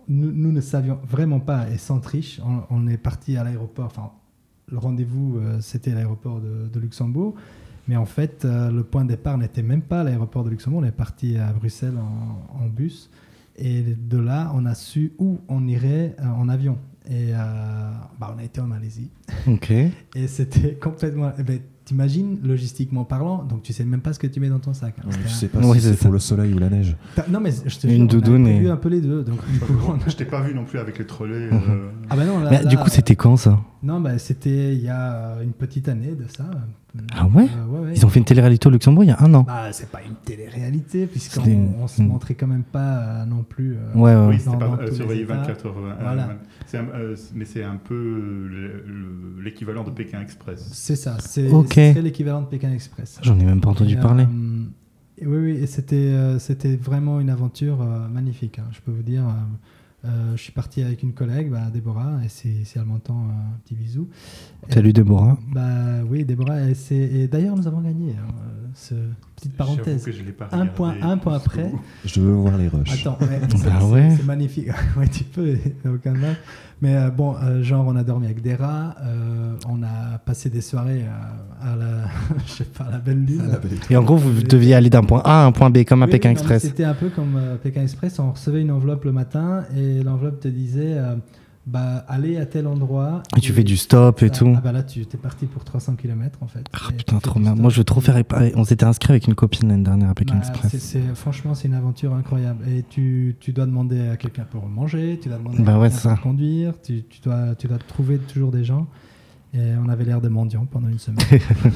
[0.10, 4.12] nous, ne savions vraiment pas et sans triche on, est parti à l'aéroport enfin
[4.70, 7.36] le rendez-vous euh, c'était l'aéroport de, Luxembourg
[7.88, 10.86] mais en fait euh, le point de départ n'était même pas l'aéroport de Luxembourg on
[10.86, 13.10] est parti à Bruxelles en, bus
[13.56, 16.78] et de là on a su où on irait en avion
[17.10, 17.36] et euh,
[18.20, 19.10] bah, on a été en Malaisie
[19.48, 19.72] Ok.
[19.72, 24.28] et c'était complètement eh ben, t'imagines logistiquement parlant donc tu sais même pas ce que
[24.28, 25.10] tu mets dans ton sac hein.
[25.26, 26.98] Je sais pas si c'est pour le soleil ou la neige.
[27.30, 29.74] Non mais je te Une on a et- un peu les deux donc du coup,
[29.88, 31.50] on Je t'ai pas vu non plus avec les trolley.
[31.52, 33.60] euh, ah bah non là- Mais là, du coup, c'était quand ça?
[33.84, 36.46] Non, bah, c'était il y a une petite année de ça.
[37.16, 37.94] Ah ouais Euh, ouais, ouais.
[37.96, 39.44] Ils ont fait une télé-réalité au Luxembourg il y a un an.
[39.44, 43.44] Bah, c'est pas une télé-réalité, puisqu'on une- on se montrait quand même pas euh, non
[43.44, 43.76] plus.
[43.76, 44.28] euh, Ouais, ouais.
[44.30, 45.36] Oui, c'était pas euh, surveillé États.
[45.38, 45.76] 24 heures.
[45.78, 46.30] euh, Voilà.
[46.74, 47.94] euh, un- euh, mais c'est un peu
[48.50, 50.70] le- le- l'équivalent de Pékin Express.
[50.74, 51.48] C'est ça, c'est
[52.02, 53.20] l'équivalent de Pékin Express.
[53.22, 54.26] J'en ai même pas entendu Et, euh, parler.
[55.20, 58.92] et oui, oui, et c'était euh, c'était vraiment une aventure euh, magnifique, hein, je peux
[58.92, 59.24] vous dire.
[60.08, 63.58] Euh, je suis parti avec une collègue, bah, Déborah, et si, si elle m'entend, un
[63.64, 64.08] petit bisou.
[64.70, 65.38] Salut Déborah.
[65.54, 68.12] Bah oui, Déborah, et, d'ailleurs nous avons gagné.
[68.12, 68.34] hein,
[68.74, 68.94] ce,
[69.36, 70.04] petite parenthèse.
[70.04, 71.72] que je l'ai pas Un point- un point après.
[72.06, 72.92] Je veux voir les rushs.
[73.06, 73.48] Attends, ouais, Bah
[73.80, 74.14] c'est- ouais.
[74.18, 74.68] c'est magnifique.
[74.98, 76.36] ouais, tu peux, aucun mal.
[76.82, 80.50] Mais euh, bon, euh, genre, on a dormi avec des rats, euh, on a passé
[80.50, 81.86] des soirées à, à la,
[82.46, 83.42] je sais pas, à la belle lune.
[83.90, 86.06] Et en gros, vous deviez aller d'un point A à un point B, comme à
[86.06, 86.62] Oui, Pékin oui, Express.
[86.64, 90.40] C'était un peu comme euh, Pékin Express, on recevait une enveloppe le matin et l'enveloppe
[90.40, 91.16] te disait, euh,
[91.68, 93.22] bah, allez à tel endroit.
[93.36, 94.54] Et tu fais du stop et tout.
[94.58, 96.64] Ah bah là, tu étais parti pour 300 km en fait.
[96.74, 97.56] Ah putain, trop bien.
[97.56, 98.22] Moi, je veux trop faire.
[98.56, 100.96] On s'était inscrit avec une copine l'année dernière à Pékin Bah, Express.
[101.16, 102.66] franchement, c'est une aventure incroyable.
[102.70, 105.90] Et tu, tu dois demander à quelqu'un pour manger, tu dois demander Bah à ouais,
[105.90, 108.88] quelqu'un pour conduire, tu, tu dois, tu dois trouver toujours des gens.
[109.54, 111.26] Et on avait l'air de mendiants pendant une semaine.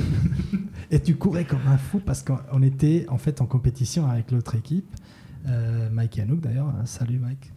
[0.92, 4.32] et tu courais comme un fou parce qu'on on était en fait en compétition avec
[4.32, 4.94] l'autre équipe,
[5.48, 6.72] euh, Mike et Anouk d'ailleurs.
[6.86, 7.52] Salut Mike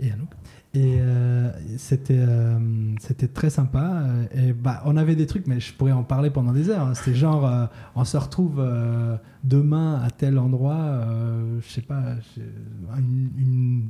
[0.00, 0.28] et Anouk.
[0.74, 2.58] Et euh, c'était euh,
[3.00, 4.02] c'était très sympa.
[4.04, 6.86] euh, Et bah, on avait des trucs, mais je pourrais en parler pendant des heures.
[6.88, 6.94] hein.
[6.94, 8.62] C'était genre, euh, on se retrouve
[9.44, 11.00] demain à tel endroit,
[11.60, 12.02] je sais pas,
[12.36, 12.42] je-
[12.98, 13.88] une- une-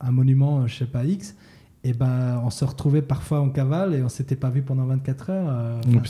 [0.00, 1.34] un monument, je sais pas X.
[1.82, 5.30] Et ben, on se retrouvait parfois en cavale et on s'était pas vu pendant 24
[5.30, 5.80] heures.
[5.86, 6.00] Oh, enfin,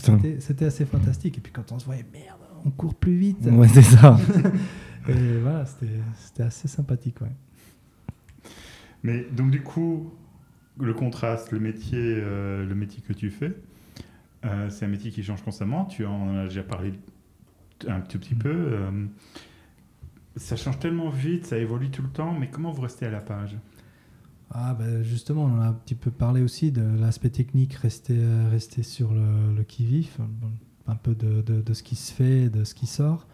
[0.40, 1.38] c'était- assez fantastique.
[1.38, 3.46] Et puis quand on se voyait, merde, on court plus vite.
[3.50, 4.18] Ouais, c'est ça.
[5.08, 7.20] Et voilà, c'était c'était assez sympathique.
[7.22, 7.30] Ouais.
[9.02, 10.12] Mais donc du coup,
[10.78, 13.54] le contraste, le métier, euh, le métier que tu fais,
[14.44, 15.84] euh, c'est un métier qui change constamment.
[15.84, 16.92] Tu en as déjà parlé
[17.88, 18.50] un tout petit peu.
[18.52, 19.06] euh,
[20.36, 22.32] ça change tellement vite, ça évolue tout le temps.
[22.38, 23.56] Mais comment vous restez à la page?
[24.52, 28.18] Ah ben justement, on a un petit peu parlé aussi de l'aspect technique, rester,
[28.50, 30.18] rester sur le, qui-vif,
[30.88, 33.28] un peu de- de ce qui se fait, de ce qui sort.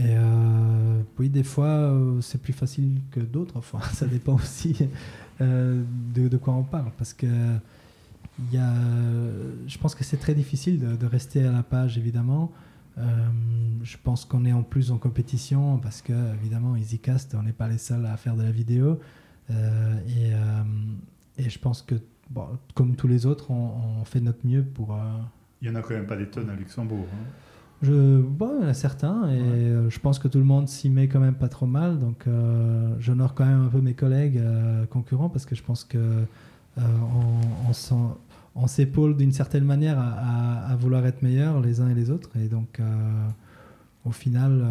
[0.00, 3.82] Et euh, oui, des fois, euh, c'est plus facile que d'autres fois.
[3.92, 4.88] Ça dépend aussi
[5.40, 5.82] euh,
[6.14, 6.90] de, de quoi on parle.
[6.96, 7.26] Parce que
[8.50, 8.72] y a,
[9.66, 12.50] je pense que c'est très difficile de, rester à la page, évidemment.
[12.96, 13.02] Euh,
[13.82, 17.68] je pense qu'on est en plus en compétition parce que, évidemment, EasyCast, on n'est pas
[17.68, 18.98] les seuls à faire de la vidéo.
[19.50, 20.30] Et,
[21.36, 21.96] et je pense que,
[22.30, 24.96] bon, comme tous les autres, on, fait notre mieux pour.
[25.60, 27.06] Il y en a quand même pas des tonnes à Luxembourg.
[27.12, 27.49] hein.
[27.82, 29.48] Je, bon, il y en a certains, et Ouais.
[29.48, 31.98] euh, je pense que tout le monde s'y met quand même pas trop mal.
[31.98, 35.84] Donc, euh, j'honore quand même un peu mes collègues euh, concurrents parce que je pense
[35.84, 36.82] que euh,
[37.64, 38.14] on,
[38.54, 42.10] on s'épaule d'une certaine manière à, à- à vouloir être meilleurs les uns et les
[42.10, 42.30] autres.
[42.36, 42.80] Et donc,
[44.04, 44.64] au final,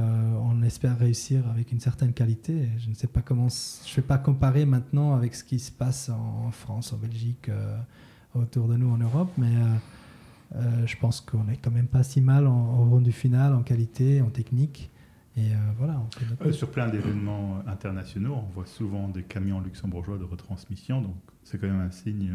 [0.44, 2.54] on espère réussir avec une certaine qualité.
[2.54, 3.48] Et Je ne sais pas comment.
[3.50, 7.50] Je ne vais pas comparer maintenant avec ce qui se passe en, France, en Belgique,
[8.36, 9.54] autour de nous en Europe, mais.
[10.56, 13.62] Euh, je pense qu'on est quand même pas si mal en, en rendu final, en
[13.64, 14.90] qualité, en technique.
[15.38, 19.24] Et euh, voilà, on fait notre Euh, sur plein d'événements internationaux, on voit souvent des
[19.24, 21.02] camions luxembourgeois de retransmission.
[21.02, 22.32] Donc c'est quand même un signe.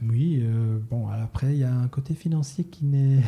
[0.00, 3.20] Oui, euh, bon, après, il y a un côté financier qui n'est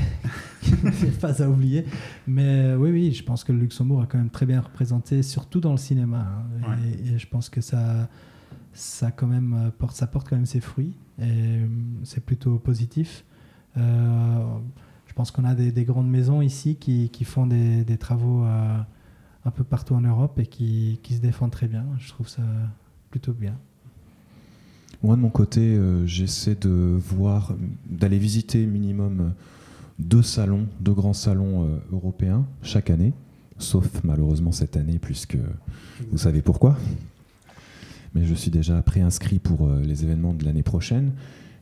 [1.20, 1.84] pas à oublier.
[2.28, 5.60] Mais oui, oui, je pense que le Luxembourg a quand même très bien représenté, surtout
[5.60, 6.44] dans le cinéma.
[6.64, 6.76] hein.
[7.04, 8.08] Et, et je pense que ça,
[8.72, 10.94] ça, quand même, porte, ça porte quand même ses fruits.
[11.20, 11.60] Et
[12.04, 13.24] c'est plutôt positif.
[13.76, 14.44] Euh,
[15.06, 18.78] je pense qu'on a des, des grandes maisons ici qui, font des, travaux euh,
[19.44, 21.84] un peu partout en Europe et qui, se défendent très bien.
[21.98, 22.42] Je trouve ça
[23.10, 23.56] plutôt bien.
[25.02, 27.54] Moi, de mon côté, euh, j'essaie de voir,
[27.88, 29.32] d'aller visiter minimum
[29.98, 33.12] deux salons, deux grands salons européens chaque année,
[33.58, 35.36] sauf malheureusement cette année, puisque
[36.10, 36.78] vous savez pourquoi.
[38.14, 41.12] Mais je suis déjà préinscrit pour les événements de l'année prochaine,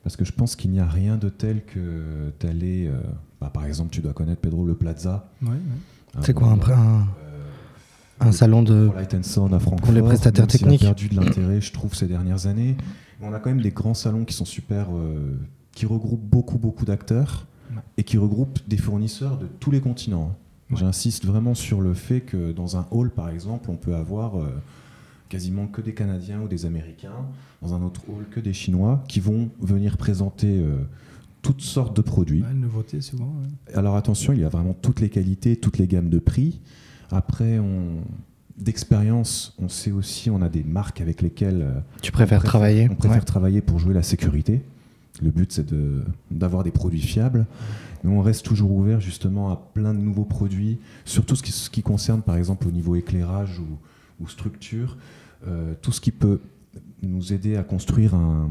[0.08, 2.90] parce que je pense qu'il n'y a rien de tel que d'aller,
[3.42, 5.28] bah, par exemple, tu dois connaître Pedro Le Plaza.
[5.42, 5.56] Ouais, ouais.
[6.22, 7.06] C'est quoi un, bon, un,
[8.20, 8.86] un le- salon de.
[8.86, 9.92] pour Light and Sound à Francfort.
[9.92, 10.80] les prestataires techniques.
[10.82, 12.74] a perdu de l'intérêt, je trouve, ces dernières années.
[13.20, 15.36] On a quand même des grands salons qui sont super, euh,
[15.72, 17.82] qui regroupent beaucoup, beaucoup d'acteurs Ouais.
[17.98, 20.34] et qui regroupent des fournisseurs de tous les continents.
[20.70, 20.78] Ouais.
[20.78, 24.48] J'insiste vraiment sur le fait que dans un hall, par exemple, on peut avoir euh,
[25.28, 27.26] quasiment que des Canadiens ou des Américains,
[27.62, 30.76] dans un autre hall que des Chinois, qui vont venir présenter euh,
[31.42, 32.42] toutes sortes de produits.
[32.42, 33.26] Ouais, nouveauté souvent.
[33.68, 33.74] ouais.
[33.74, 36.60] Alors attention, il y a vraiment toutes les qualités, toutes les gammes de prix.
[37.10, 38.02] Après, on...
[38.58, 42.50] d'expérience, on sait aussi, on a des marques avec lesquelles euh, Tu préfères on préfère-
[42.50, 43.24] travailler On préfère Ouais.
[43.24, 44.62] travailler pour jouer la sécurité.
[45.22, 47.46] Le but, c'est de- d'avoir des produits fiables.
[48.04, 51.68] Mais on reste toujours ouvert justement à plein de nouveaux produits, surtout ce qui, ce
[51.70, 53.66] qui concerne par exemple au niveau éclairage ou,
[54.20, 54.96] ou structure,
[55.46, 56.40] euh, tout ce qui peut
[57.02, 58.50] nous aider à construire un,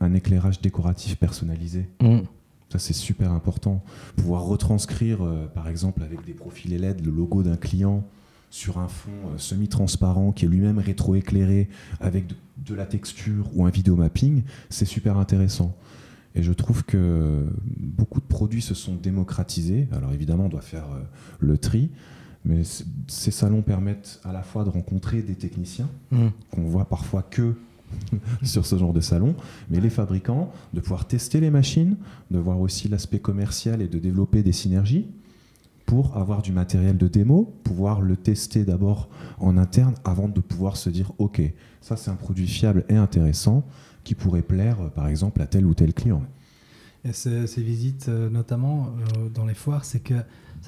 [0.00, 1.88] un éclairage décoratif personnalisé.
[2.00, 2.20] Mm.
[2.70, 3.82] Ça, c'est super important.
[4.16, 8.04] Pouvoir retranscrire, euh, par exemple, avec des profils LED, le logo d'un client
[8.50, 11.68] sur un fond euh, semi-transparent qui est lui-même rétroéclairé
[12.00, 12.34] avec de,
[12.66, 15.76] de la texture ou un vidéo mapping, c'est super intéressant.
[16.36, 17.44] Et je trouve que
[17.76, 19.88] beaucoup de produits se sont démocratisés.
[19.92, 21.02] Alors évidemment, on doit faire euh,
[21.40, 21.90] le tri,
[22.44, 22.62] mais
[23.08, 26.28] ces salons permettent à la fois de rencontrer des techniciens Mm.
[26.50, 27.54] qu'on voit parfois que
[28.42, 29.34] sur ce genre de salon,
[29.68, 31.96] mais les fabricants, de pouvoir tester les machines,
[32.30, 35.08] de voir aussi l'aspect commercial et de développer des synergies
[35.86, 39.08] pour avoir du matériel de démo, pouvoir le tester d'abord
[39.40, 41.42] en interne avant de pouvoir se dire ok,
[41.80, 43.64] ça c'est un produit fiable et intéressant
[44.04, 46.22] qui pourrait plaire euh, par exemple à tel ou tel client.
[47.04, 50.14] Et ce- ces visites, euh, notamment euh, dans les foires, c'est que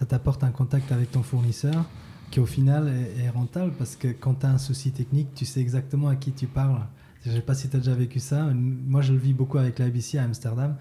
[0.02, 1.84] ça t'apporte un contact avec ton fournisseur
[2.32, 5.60] qui au final est, rentable parce que quand tu as un souci technique, tu sais
[5.60, 6.80] exactement à qui tu parles.
[7.24, 8.50] Je ne sais pas si tu as déjà vécu ça.
[8.52, 10.74] Moi, je le vis beaucoup avec la ABC à Amsterdam.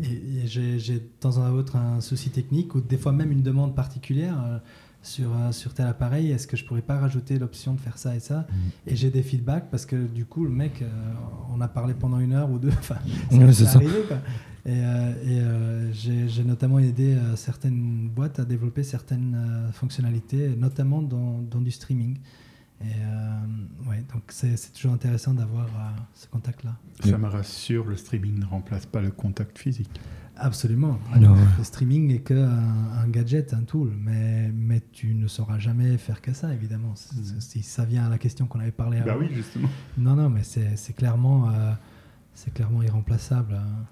[0.00, 3.76] Et, j'ai de temps en autre un souci technique ou des fois même une demande
[3.76, 4.58] particulière euh,
[5.04, 6.30] sur, euh, sur tel appareil.
[6.32, 8.46] Est-ce que je pourrais pas rajouter l'option de faire ça et ça
[8.86, 10.88] Et j'ai des feedbacks parce que du coup, le mec, euh,
[11.54, 12.70] on a parlé pendant une heure ou deux.
[12.84, 12.96] Enfin,
[13.52, 14.18] c'est arrivé, quoi.
[14.66, 21.60] Et, euh, et, j'ai notamment aidé certaines boîtes à développer certaines fonctionnalités, notamment dans, dans
[21.60, 22.18] du streaming.
[22.80, 26.76] Et euh, ouais, donc c'est c'est toujours intéressant d'avoir euh, ce contact-là.
[27.00, 30.00] Ça me rassure, le streaming ne remplace pas le contact physique.
[30.36, 30.98] Absolument.
[31.20, 31.36] Non.
[31.58, 36.20] Le streaming n'est qu'un un gadget, un tool, mais, mais tu ne sauras jamais faire
[36.20, 36.94] que ça, évidemment.
[37.14, 37.40] Mhm.
[37.40, 39.12] Si ça vient à la question qu'on avait parlé avant.
[39.12, 39.68] Bah oui, justement.
[39.96, 41.72] Non, non, mais c'est c'est clairement, euh,
[42.34, 43.86] c'est clairement irremplaçable, hein,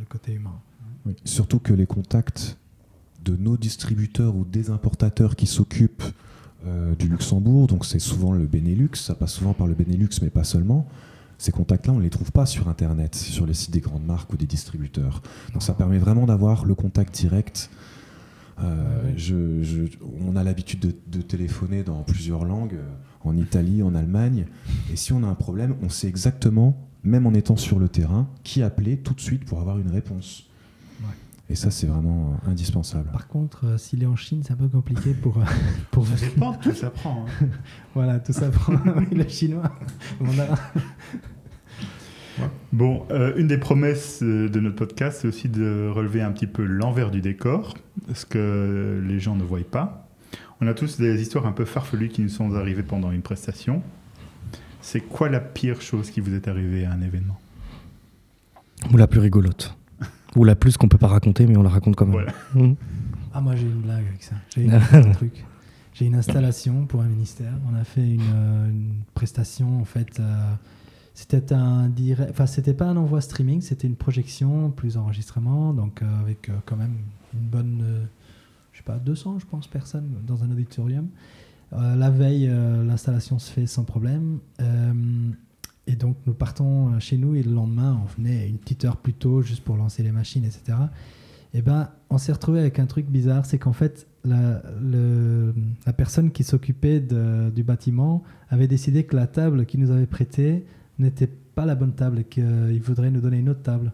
[0.00, 0.60] le côté humain.
[1.06, 1.14] Oui.
[1.24, 2.58] Surtout que les contacts
[3.24, 6.04] de nos distributeurs ou des importateurs qui s'occupent
[6.66, 10.30] euh, du Luxembourg, donc c'est souvent le Benelux, ça passe souvent par le Benelux, mais
[10.30, 10.86] pas seulement.
[11.38, 14.32] Ces contacts-là, on ne les trouve pas sur Internet, sur les sites des grandes marques
[14.32, 15.20] ou des distributeurs.
[15.52, 17.70] Donc ça permet vraiment d'avoir le contact direct.
[18.62, 22.84] Euh, je- je- on a l'habitude de, de téléphoner dans plusieurs langues, euh,
[23.24, 24.46] en Italie, en Allemagne,
[24.92, 28.28] et si on a un problème, on sait exactement, même en étant sur le terrain,
[28.44, 30.44] qui appeler tout de suite pour avoir une réponse.
[31.50, 33.10] Et ça, c'est vraiment euh, indispensable.
[33.12, 35.38] Par contre, euh, s'il est en Chine, c'est un peu compliqué pour.
[35.38, 35.44] euh,
[35.90, 37.26] pour Ça dépend, tout s'apprend.
[37.42, 37.46] hein.
[37.94, 38.72] voilà, tout ça prend.
[38.96, 39.70] oui, le chinois.
[40.20, 40.58] le mandarin.
[42.72, 46.64] Bon, euh, une des promesses de notre podcast, c'est aussi de relever un petit peu
[46.64, 47.74] l'envers du décor,
[48.12, 50.08] ce que les gens ne voient pas.
[50.60, 53.82] On a tous des histoires un peu farfelues qui nous sont arrivées pendant une prestation.
[54.80, 57.38] C'est quoi la pire chose qui vous est arrivée à un événement?
[58.92, 59.76] Ou la plus rigolote.
[60.36, 62.12] Ou la plus qu'on peut pas raconter, mais on la raconte quand même.
[62.14, 62.32] Voilà.
[62.54, 62.74] Mm.
[63.36, 64.36] Ah, moi, j'ai une blague avec ça.
[64.54, 65.44] J'ai une- un truc.
[65.92, 67.52] J'ai une installation pour un ministère.
[67.70, 70.18] On a fait une, euh, une prestation, en fait.
[70.20, 70.52] euh,
[71.14, 72.30] c'était un direct.
[72.30, 75.72] Enfin, c'était pas un envoi streaming, c'était une projection, plus enregistrement.
[75.72, 76.94] Donc, euh, avec euh, quand même
[77.34, 77.80] une bonne.
[77.84, 78.04] euh,
[78.72, 81.06] je sais pas, 200, je pense, personnes dans un auditorium.
[81.72, 84.38] Euh, la veille, euh, l'installation se fait sans problème.
[85.86, 88.96] Et donc, nous partons euh, chez nous et le lendemain, on venait une petite heure
[88.96, 90.78] plus tôt juste pour lancer les machines, etc.
[91.52, 94.60] Et ben, on s'est retrouvé avec un truc bizarre, c'est qu'en fait, la,
[95.86, 100.64] la personne qui s'occupait du bâtiment avait décidé que la table qu'il nous avait prêtée
[100.98, 103.92] n'était pas la bonne table et qu'il voudrait nous donner une autre table.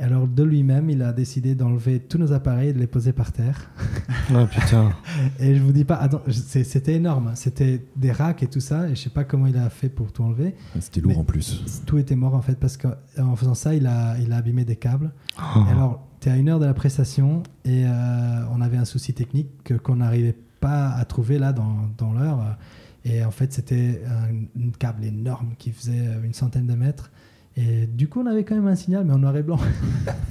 [0.00, 3.32] Alors, de lui-même, il a décidé d'enlever tous nos appareils et de les poser par
[3.32, 3.70] terre.
[4.34, 4.92] Oh putain.
[5.40, 7.28] Et je vous dis pas, attends, c'était énorme.
[7.28, 7.34] hein.
[7.34, 8.88] C'était des racks et tout ça.
[8.88, 10.54] Et je sais pas comment il a fait pour tout enlever.
[10.80, 11.82] C'était lourd Mais- en plus.
[11.86, 14.76] Tout était mort en fait parce qu'en faisant ça, il a, il a abîmé des
[14.76, 15.10] câbles.
[15.38, 15.60] Oh.
[15.68, 17.90] Et alors, tu es à une heure de la prestation et euh,
[18.52, 22.56] on avait un souci technique que- qu'on n'arrivait pas à trouver là dans, dans l'heure.
[23.04, 27.10] Et en fait, c'était un, un câble énorme qui faisait une centaine de mètres.
[27.56, 29.58] Et du coup, on avait quand même un signal, mais en noir et blanc.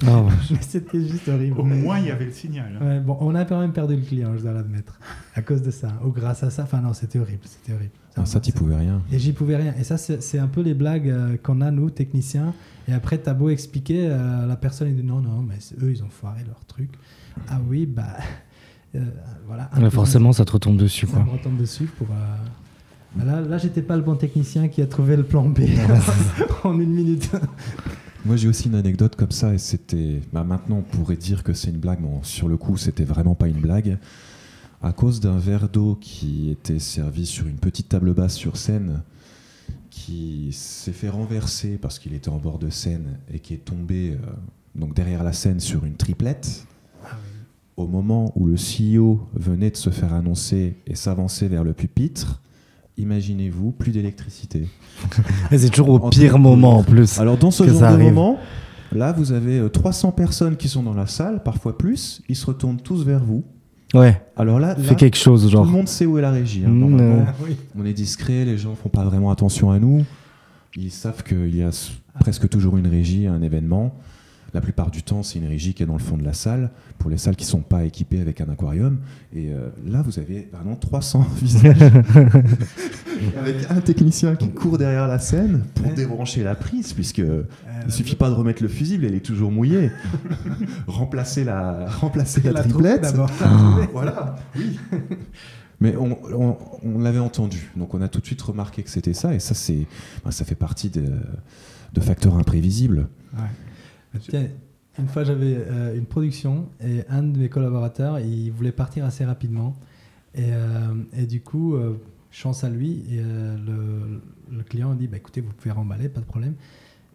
[0.08, 1.60] Oh, mais c'était juste horrible.
[1.60, 2.80] Au moins, il y avait le signal.
[2.80, 2.86] hein.
[2.86, 4.98] Ouais, bon, on a quand même perdu le client, je dois l'admettre,
[5.36, 6.64] à cause de ça, ou grâce à ça.
[6.64, 7.92] Enfin non, c'était horrible, c'était horrible.
[8.16, 9.02] Ah, ça, t'y pouvais rien.
[9.12, 9.74] Et j'y pouvais rien.
[9.78, 12.54] Et ça, c'est un peu les blagues euh, qu'on a, nous, techniciens.
[12.88, 15.92] Et après, t'as beau expliquer, euh, la personne, il dit non, non, mais c'est- eux,
[15.92, 16.90] ils ont foiré leur truc.
[17.50, 18.16] Ah oui, bah.
[18.96, 19.04] euh,
[19.46, 19.70] voilà.
[19.78, 21.26] Ouais, forcément, ça te retombe dessus, Ça quoi.
[21.26, 22.08] me retombe dessus pour.
[23.16, 25.62] Bah Là, là j'étais pas le bon technicien qui a trouvé le plan B
[26.64, 27.30] en une minute.
[28.26, 30.22] Moi, j'ai aussi une anecdote comme ça, et c'était.
[30.34, 33.34] Bah, maintenant, on pourrait dire que c'est une blague, mais sur le coup, c'était vraiment
[33.34, 33.98] pas une blague.
[34.82, 39.02] À cause d'un verre d'eau qui était servi sur une petite table basse sur scène,
[39.90, 44.12] qui s'est fait renverser parce qu'il était en bord de scène et qui est tombé
[44.12, 44.18] euh,
[44.76, 46.66] donc derrière la scène sur une triplette.
[47.76, 52.42] Au moment où le CEO venait de se faire annoncer et s'avancer vers le pupitre,
[53.00, 54.68] imaginez-vous, plus d'électricité.
[55.52, 57.20] Et c'est toujours au En pire moment en plus.
[57.20, 58.06] Alors dans ce genre de arrive.
[58.14, 58.38] moment,
[58.94, 62.46] là vous avez euh, 300 personnes qui sont dans la salle, parfois plus, ils se
[62.46, 63.44] retournent tous vers vous.
[63.96, 65.66] Ouais, Alors là, là, fais quelque chose, tout genre.
[65.66, 66.64] le monde sait où est la régie.
[66.66, 67.22] hein, Mm, normalement.
[67.22, 67.26] euh.
[67.28, 67.54] Ah.
[67.80, 70.06] On est discret, les gens font pas vraiment attention à nous.
[70.78, 71.72] Ils savent qu'il y a
[72.20, 73.96] presque toujours une régie à un événement.
[74.54, 76.72] La plupart du temps, c'est une régie qui est dans le fond de la salle,
[76.98, 79.00] pour les salles qui sont pas équipées avec un aquarium.
[79.34, 81.78] Et euh, là, vous avez vraiment 300 visages,
[83.38, 85.94] avec un technicien qui court derrière la scène pour Ouais.
[85.94, 87.44] débrancher la prise, puisque Euh,
[87.86, 89.92] il suffit pas de remettre le fusible, elle est toujours mouillée.
[90.88, 93.14] remplacer la, remplacer la, triplette.
[93.94, 94.78] Voilà, oui.
[95.82, 99.14] Mais on, on- on l'avait entendu, donc on a tout de suite remarqué que c'était
[99.14, 99.86] ça, et ça, c'est,
[100.26, 101.06] ben, ça fait partie de,
[101.94, 103.08] de facteurs imprévisibles.
[104.20, 104.48] Tiens,
[104.98, 109.24] une fois j'avais euh, une production et un de mes collaborateurs il voulait partir assez
[109.26, 109.76] rapidement.
[110.36, 112.00] Et, euh, et du coup euh,
[112.32, 116.20] chance à lui et euh, le, le client dit bah écoutez vous pouvez remballer pas
[116.22, 116.56] de problème.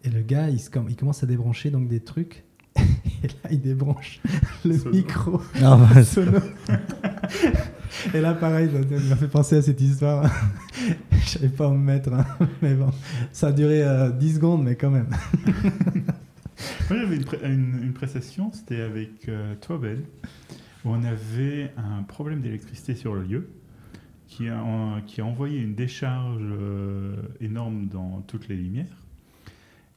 [0.03, 2.43] Et le gars il, se com- il commence à débrancher donc des trucs.
[3.23, 4.19] Et là il débranche
[4.65, 4.91] le Sono.
[4.95, 5.41] micro.
[5.63, 6.31] Ah, bah, sono
[8.13, 10.29] et là pareil ça ça m'a fait penser à cette histoire.
[11.11, 12.25] Je savais pas où me mettre hein.
[12.61, 12.91] mais bon
[13.31, 15.07] ça a duré euh, 10 secondes mais quand même
[16.89, 20.01] Moi, j'avais une, pré- une- une prestation, c'était avec euh, toi, Ben,
[20.83, 23.47] où on avait un problème d'électricité sur le lieu
[24.27, 28.85] qui a, en- qui a envoyé une décharge euh, énorme dans toutes les lumières.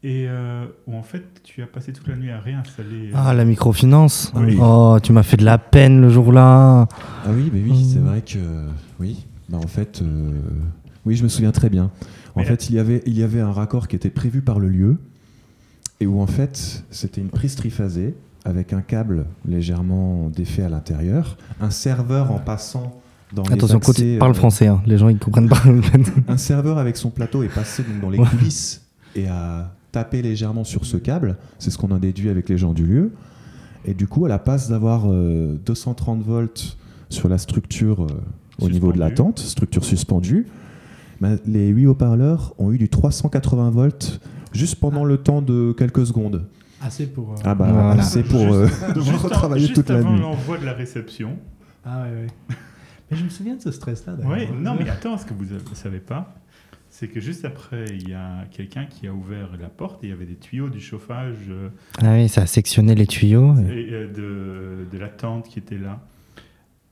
[0.05, 3.09] Et euh, où en fait, tu as passé toute la nuit à réinstaller.
[3.09, 4.33] euh, Ah, la microfinance.
[4.37, 4.57] Oui.
[4.61, 6.87] Oh, tu m'as fait de la peine le jour-là.
[7.25, 8.39] Ah oui, mais oui, c'est vrai que
[9.01, 9.27] oui.
[9.49, 10.31] Bah, en fait, euh,
[11.05, 11.91] oui, je me souviens très bien.
[12.37, 14.61] En Mais- fait, il y avait il y avait un raccord qui était prévu par
[14.61, 14.99] le lieu
[16.01, 21.37] et où en fait c'était une prise triphasée avec un câble légèrement défait à l'intérieur,
[21.61, 23.01] un serveur en passant
[23.35, 24.81] dans les Attention, accès, continue- parle euh, français, hein.
[24.87, 25.63] les gens ils comprennent pas.
[26.29, 28.27] un serveur avec son plateau est passé donc dans les Ouais.
[28.27, 31.37] coulisses et a tapé légèrement sur ce câble.
[31.59, 33.13] C'est ce qu'on a déduit avec les gens du lieu.
[33.85, 36.77] Et du coup, à la passe d'avoir euh, 230 volts
[37.11, 38.09] sur la structure euh,
[38.61, 40.47] au niveau de la tente, structure suspendue,
[41.21, 44.21] ben, les 8 haut-parleurs ont eu du 380 volts
[44.53, 46.49] juste pendant le temps de quelques secondes.
[46.81, 48.03] assez pour euh, Ah bah, Voilà.
[48.03, 50.21] c'est pour Juste- euh, juste retravailler juste toute la avant nuit.
[50.21, 51.37] l'envoi de la réception.
[51.85, 52.57] Ah ouais, ouais.
[53.11, 54.17] Mais je me souviens de ce stress-là.
[54.25, 56.35] Oui, non, mais attends, ce que vous ne savez pas,
[56.91, 60.11] c'est que juste après, il y a quelqu'un qui a ouvert la porte et il
[60.11, 61.69] y avait des tuyaux du chauffage euh,
[62.03, 63.55] ah oui, ça a sectionné les tuyaux.
[63.57, 66.01] et, euh, de, de la tente qui était là.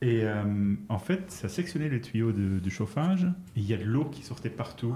[0.03, 0.43] Et euh,
[0.91, 3.25] en fait, ça sectionnait les tuyaux de, du chauffage
[3.57, 4.95] et il y a de l'eau qui sortait partout.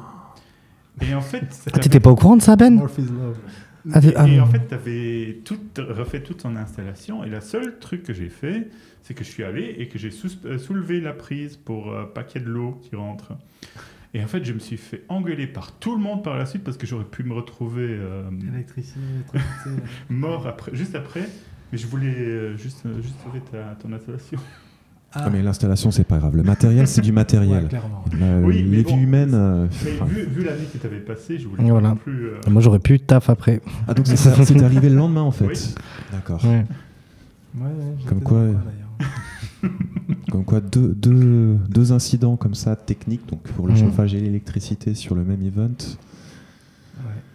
[1.00, 2.80] Et en fait, Ah, t'étais pas au courant de ça, Ben?
[3.92, 4.52] Ah, ah, et en bon.
[4.52, 7.24] fait, tu avais tout, refait toute son installation.
[7.24, 8.68] Et le seul truc que j'ai fait,
[9.02, 10.10] c'est que je suis allé et que j'ai
[10.44, 13.32] euh, soulevé la prise pour euh, pas qu'il y ait de l'eau qui rentre.
[14.12, 16.64] Et en fait, je me suis fait engueuler par tout le monde par la suite
[16.64, 18.24] parce que j'aurais pu me retrouver euh,
[18.54, 18.98] Électricité,
[19.34, 19.70] électricité.
[20.10, 21.28] mort après, juste après.
[21.72, 24.38] Mais je voulais euh, juste, euh, juste sauver ta, ton installation.
[25.12, 26.36] Ah, mais l'installation, c'est pas grave.
[26.36, 27.62] Le matériel, c'est du matériel.
[27.64, 28.04] ouais, clairement.
[28.18, 29.34] La- Oui, les bon, vies humaines.
[29.34, 31.88] euh, Mais enfin, vu, vu la nuit que tu avais passée, je voulais Voilà.
[31.88, 32.26] pas non plus.
[32.26, 33.60] euh, Moi j'aurais pu taf après.
[33.88, 35.46] Ah, donc c'est ça- c'est arrivé le lendemain, en fait.
[35.46, 35.74] Oui.
[36.12, 36.44] D'accord.
[36.44, 36.64] Ouais.
[38.06, 38.54] Comme quoi, euh.
[40.30, 43.78] Comme quoi, deux, deux, deux incidents comme ça, techniques, donc pour le Mhm.
[43.80, 45.70] chauffage et l'électricité sur le même event.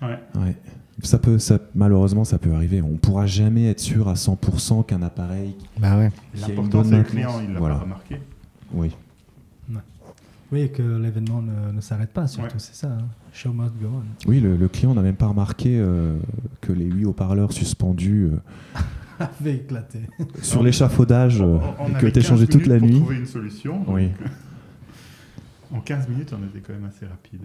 [0.01, 0.19] Ouais.
[0.41, 0.55] ouais.
[0.97, 1.05] Ouais.
[1.07, 2.81] Ça peut, ça, malheureusement, ça peut arriver.
[2.81, 5.55] On pourra jamais être sûr à 100% qu'un appareil.
[5.77, 6.11] Bah ouais.
[6.39, 7.75] L'important, c'est le client, il l'a Voilà.
[7.75, 8.15] pas remarqué.
[8.73, 8.91] Oui.
[10.51, 12.59] Oui, et que l'événement ne, ne s'arrête pas, surtout, Ouais.
[12.59, 12.87] c'est ça.
[12.87, 13.05] hein.
[13.33, 14.29] Show must go on.
[14.29, 16.17] Oui, le, le client n'a même pas remarqué euh,
[16.61, 18.79] que les huit haut-parleurs suspendus euh,
[19.39, 20.01] Avait éclaté.
[20.43, 21.45] sur l'échafaudage euh,
[21.79, 22.95] On- on qui avait ont été 15 changés toute la pour nuit.
[22.99, 23.77] trouver une solution.
[23.79, 24.09] donc, Oui.
[25.73, 27.41] En 15 minutes, on était quand même assez rapide.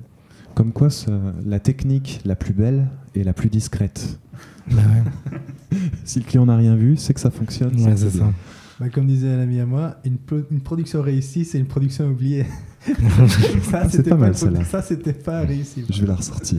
[0.55, 1.11] Comme quoi, ça-
[1.47, 4.19] la technique la plus belle est la plus discrète.
[4.71, 5.39] Bah ouais.
[6.05, 7.75] Si le client n'a rien vu, c'est que ça fonctionne.
[7.81, 8.27] Ouais, que c'est bien.
[8.27, 8.33] ça.
[8.81, 12.09] Bah, comme disait un ami à moi, une, pro- une production réussie, c'est une production
[12.09, 12.45] oubliée.
[13.63, 14.65] ça, Ah, c'était pas mal, celle-là.
[14.65, 15.85] Ça, c'était pas réussi.
[15.89, 16.59] Je vais la ressortir.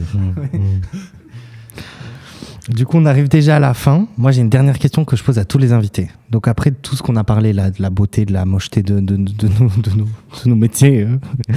[2.68, 4.06] Du coup, on arrive déjà à la fin.
[4.16, 6.08] Moi, j'ai une dernière question que je pose à tous les invités.
[6.30, 9.00] Donc, après tout ce qu'on a parlé là, de la beauté, de la mocheté de,
[9.00, 11.18] de, de, de nos, de, nos, de nos métiers euh,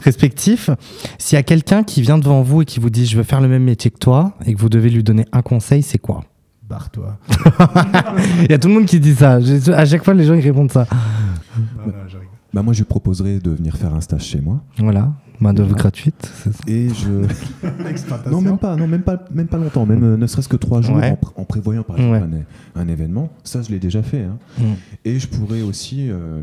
[0.00, 0.70] respectifs,
[1.18, 3.40] s'il y a quelqu'un qui vient devant vous et qui vous dit je veux faire
[3.40, 6.24] le même métier que toi et que vous devez lui donner un conseil, c'est quoi?
[6.68, 7.18] Barre-toi.
[8.42, 9.38] Il y a tout le monde qui dit ça.
[9.74, 10.86] À chaque fois, les gens ils répondent ça.
[10.90, 12.27] Non, non, rigole.
[12.54, 14.62] Bah, moi, je lui proposerais de venir faire un stage chez moi.
[14.78, 16.30] Voilà, main d'œuvre gratuite.
[16.42, 16.60] c'est ça.
[16.66, 17.26] Et je.
[18.30, 20.80] Non, même pas, non, même pas, même pas longtemps, même euh, ne serait-ce que trois
[20.80, 21.10] jours Ouais.
[21.10, 22.42] en, pr- en prévoyant par exemple Ouais.
[22.76, 23.30] un, un événement.
[23.44, 24.22] Ça, je l'ai déjà fait.
[24.24, 24.38] hein.
[24.58, 24.62] Mm.
[25.04, 26.40] Et je pourrais aussi euh,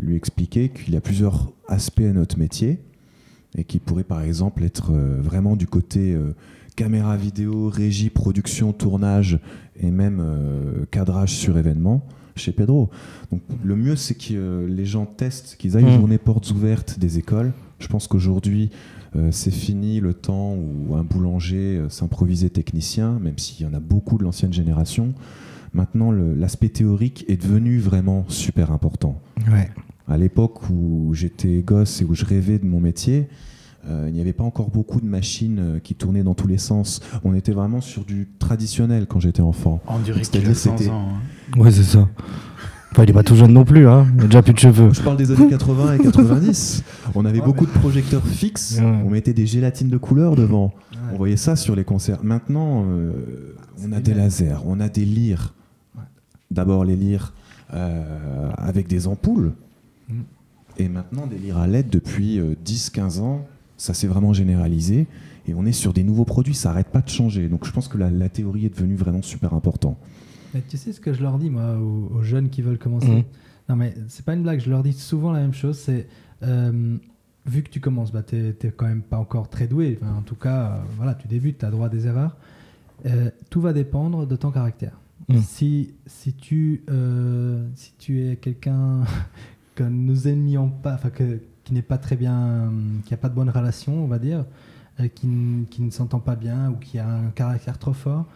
[0.00, 2.80] lui, expliquer qu'il y a plusieurs aspects à notre métier
[3.56, 6.34] et qui pourrait par exemple être euh, vraiment du côté euh,
[6.76, 9.38] caméra vidéo, régie, production, tournage
[9.80, 12.06] et même euh, cadrage sur événement
[12.36, 12.90] chez Pedro.
[13.30, 15.88] Donc le mieux c'est que euh, les gens testent, qu'ils aillent Mm.
[15.88, 17.52] aux journées portes ouvertes des écoles.
[17.78, 18.70] Je pense qu'aujourd'hui
[19.16, 23.74] euh, c'est fini le temps où un boulanger euh, s'improvisait technicien, même s'il y en
[23.74, 25.14] a beaucoup de l'ancienne génération.
[25.72, 29.20] Maintenant, l'aspect théorique est devenu vraiment super important.
[29.50, 29.68] Ouais.
[30.06, 33.26] À l'époque où j'étais gosse et où je rêvais de mon métier,
[34.06, 37.00] il n'y avait pas encore beaucoup de machines euh, qui tournaient dans tous les sens.
[37.24, 39.80] On était vraiment sur du traditionnel quand j'étais enfant.
[39.88, 41.08] On dirait qu'il C'est-à-dire a 100 c'était- ans.
[41.56, 41.60] hein.
[41.60, 42.08] Ouais, c'est ça.
[42.92, 44.06] Enfin, il est pas tout jeune non plus, hein.
[44.18, 44.92] Il a déjà plus de cheveux.
[44.92, 46.84] Je parle des années 80 et 90.
[47.16, 48.78] On avait Ouais, beaucoup de projecteurs fixes.
[48.78, 48.84] Ouais.
[49.04, 50.66] On mettait des gélatines de couleur devant.
[50.92, 50.98] Ouais.
[51.12, 52.20] On voyait ça sur les concerts.
[52.22, 55.54] Maintenant, euh, on a des lasers, on a des lyres.
[55.96, 56.02] Ouais.
[56.52, 57.32] D'abord les lyres
[57.72, 59.52] euh, avec des ampoules.
[60.08, 60.14] Mm.
[60.78, 63.44] Et maintenant des lyres à LED depuis euh, 10-15 ans.
[63.76, 65.06] Ça s'est vraiment généralisé.
[65.46, 67.48] Et on est sur des nouveaux produits, ça n'arrête pas de changer.
[67.48, 69.98] Donc je pense que la, la théorie est devenue vraiment super important.
[70.54, 73.08] Mais tu sais ce que je leur dis, moi, aux, aux jeunes qui veulent commencer
[73.08, 73.24] Mhm.
[73.68, 76.06] Non, mais c'est pas une blague, je leur dis souvent la même chose c'est.
[76.42, 76.96] euh,
[77.46, 79.98] vu que tu commences, bah, tu n'es quand même pas encore très doué.
[80.00, 82.36] Enfin, en tout cas, euh, voilà, tu débutes, tu as droit à des erreurs.
[83.06, 84.98] Euh, tout va dépendre de ton caractère.
[85.28, 85.38] Mm.
[85.38, 89.00] Si, si, tu, euh, si tu es quelqu'un
[89.74, 92.70] que nous aimions pas, enfin, que- qui n'est pas très bien,
[93.04, 94.44] qui n'a pas de bonne relation, on va dire,
[95.00, 95.28] euh, qui,
[95.70, 98.26] qui ne s'entend pas bien ou qui a un caractère trop fort,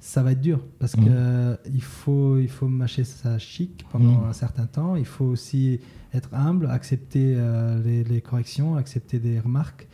[0.00, 1.04] ça va être dur parce Mhm.
[1.04, 4.28] que euh, il faut il faut mâcher sa chic pendant Mhm.
[4.28, 4.94] un certain temps.
[4.96, 5.80] Il faut aussi
[6.14, 9.88] être humble, accepter euh, les, les corrections, accepter des remarques.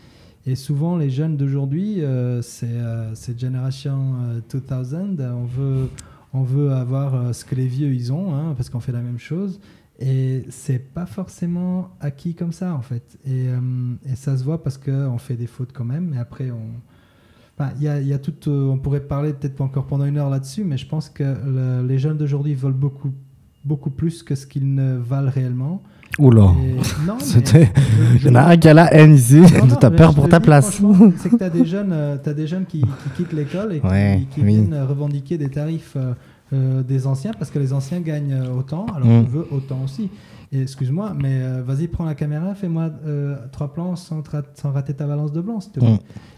[0.45, 5.89] Et souvent, les jeunes d'aujourd'hui, euh, c'est euh, cette génération euh, 2000, on veut
[6.35, 9.19] on veut avoir ce que les vieux ils ont, hein, parce qu'on fait la même
[9.19, 9.61] chose.
[10.05, 13.19] Et c'est pas forcément acquis comme ça en fait.
[13.25, 13.59] Et, euh,
[14.11, 16.09] et ça se voit parce qu'on fait des fautes quand même.
[16.13, 16.59] Mais après, on,
[17.59, 20.31] Enfin, y a, y a tout, euh, on pourrait parler peut-être encore pendant une heure
[20.31, 23.11] là-dessus, mais je pense que le- les jeunes d'aujourd'hui veulent beaucoup,
[23.65, 25.83] beaucoup plus que ce qu'ils ne valent réellement.
[26.19, 26.51] Oula.
[28.25, 29.41] Il y en a un qui a la haine ici.
[29.41, 30.81] non, mais peur pour ta dis, place.
[31.19, 33.81] C'est que tu as des jeunes, euh, t'as des jeunes qui, qui quittent l'école et
[33.81, 34.47] qui, Ouais, qui oui.
[34.47, 36.15] viennent revendiquer des tarifs euh,
[36.53, 39.11] euh, des anciens parce que les anciens gagnent euh, autant, alors Mm.
[39.13, 40.11] on veut autant aussi.
[40.55, 44.23] Excuse-moi, mais euh, vas-y, prends la caméra, fais-moi euh, trois plans sans,
[44.65, 45.61] rater ta balance de blanc.
[45.81, 45.97] Mm.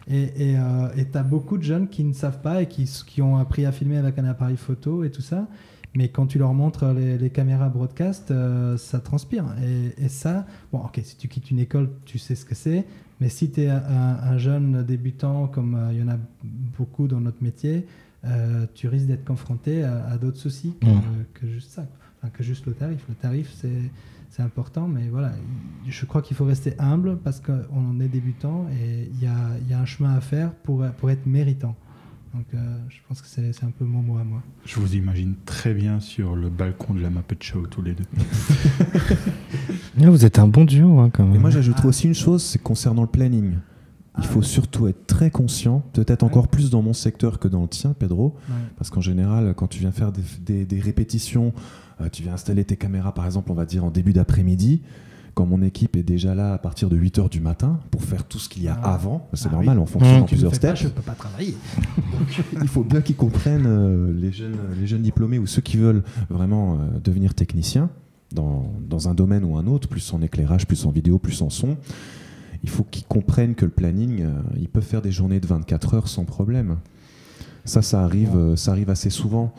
[0.09, 0.55] Et
[0.97, 3.73] et t'as beaucoup de jeunes qui ne savent pas et qui, qui ont appris à
[3.73, 5.49] filmer avec un appareil photo et tout ça.
[5.97, 9.45] Mais quand tu leur montres les, les caméras broadcast, euh, ça transpire.
[9.65, 12.85] Et, et ça, bon, ok, si tu quittes une école, tu sais ce que c'est.
[13.21, 16.19] Mais si tu es un, un jeune débutant, comme euh, il y en a
[16.77, 17.87] beaucoup dans notre métier,
[18.27, 21.01] euh, tu risques d'être confronté à, à d'autres soucis que, Mm.
[21.35, 21.87] que juste ça.
[22.23, 23.05] Enfin, que juste le tarif.
[23.09, 23.91] Le tarif, c'est
[24.31, 25.31] c'est important, mais voilà,
[25.87, 29.71] je crois qu'il faut rester humble parce qu'on est débutant et il y a, il
[29.71, 31.77] y a un chemin à faire pour, pour être méritant.
[32.35, 34.43] Donc euh, je pense que c'est c'est un peu mon mot à moi.
[34.65, 38.07] Je vous imagine très bien sur le balcon de la Muppet Show, tous les deux.
[40.03, 41.37] Ah, Vous êtes un bon duo, hein, quand même.
[41.37, 43.55] Et moi, j'ajouterais aussi une chose, c'est concernant le planning.
[44.19, 47.69] Il faut surtout être très conscient, peut-être encore plus dans mon secteur que dans le
[47.69, 48.37] tien, Pedro,
[48.77, 51.53] parce qu'en général, quand tu viens faire des, des- des répétitions,
[52.01, 54.83] euh, tu viens installer tes caméras, par exemple, on va dire en début d'après-midi,
[55.35, 58.23] quand mon équipe est déjà là à partir de 8 heures du matin pour faire
[58.23, 58.95] tout ce qu'il y a Ah.
[58.95, 59.83] avant, c'est Ah normal, oui.
[59.83, 60.19] on fonctionne Mmh.
[60.19, 60.83] en le plusieurs fais pas, steps.
[60.91, 61.57] je peux pas travailler.
[62.63, 66.05] il faut bien qu'ils comprennent, euh, les, jeunes, les jeunes diplômés ou ceux qui veulent
[66.31, 67.91] vraiment euh, devenir techniciens
[68.33, 71.51] dans, dans un domaine ou un autre, plus en éclairage, plus en vidéo, plus en
[71.51, 71.77] son.
[72.65, 75.95] Il faut qu'ils comprennent que le planning, euh, ils peuvent faire des journées de 24
[75.95, 76.79] heures sans problème.
[77.67, 79.53] Ça, ça arrive, euh, ça arrive assez souvent.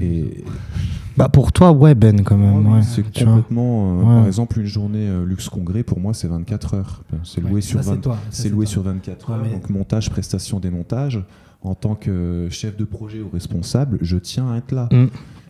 [0.00, 0.44] Et
[1.18, 2.66] Bah pour toi, ouais, Ben, quand même.
[2.66, 3.92] Oh, ouais, c'est complètement.
[3.92, 4.04] euh, Ouais.
[4.20, 7.04] Par exemple, une journée euh, Luxe Congrès, pour moi, c'est 24 heures.
[7.22, 9.42] C'est loué Ouais, sur ça, 20 c'est toi, ça, c'est loué sur 24 Ouais, heures.
[9.44, 11.22] mais- Donc montage, prestation, démontage.
[11.62, 14.88] En tant que chef de projet ou responsable, je tiens à être là.
[14.92, 14.96] Mm.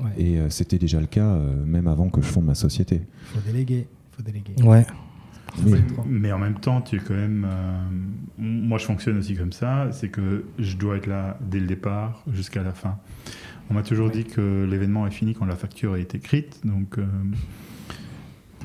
[0.02, 0.10] Ouais.
[0.16, 3.02] Et euh, c'était déjà le cas euh, même avant que je fonde ma société.
[3.24, 3.86] Faut déléguer.
[4.12, 4.54] Faut déléguer.
[4.64, 4.86] Ouais.
[6.06, 7.46] Mais- en même temps, tu es quand même.
[7.50, 7.78] euh,
[8.38, 12.22] moi, je fonctionne aussi comme ça c'est que je dois être là dès le départ
[12.32, 12.96] jusqu'à la fin.
[13.70, 14.12] On m'a toujours Ouais.
[14.12, 16.60] dit que l'événement est fini quand la facture est écrite.
[16.64, 16.98] Donc.
[16.98, 17.04] euh,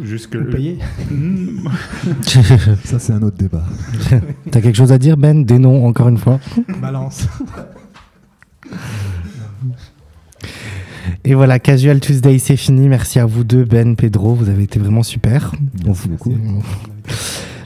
[0.02, 0.36] jusque.
[0.36, 0.80] Vous payez.
[2.84, 3.64] Ça, c'est un autre débat.
[4.52, 5.44] T'as quelque chose à dire, Ben?
[5.46, 6.40] Des noms, encore une fois?
[6.82, 7.28] Balance.
[11.26, 12.88] Et voilà, Casual Tuesday, c'est fini.
[12.90, 14.34] Merci à vous deux, Ben, Pedro.
[14.34, 15.52] Vous avez été vraiment super.
[15.86, 16.34] Merci beaucoup.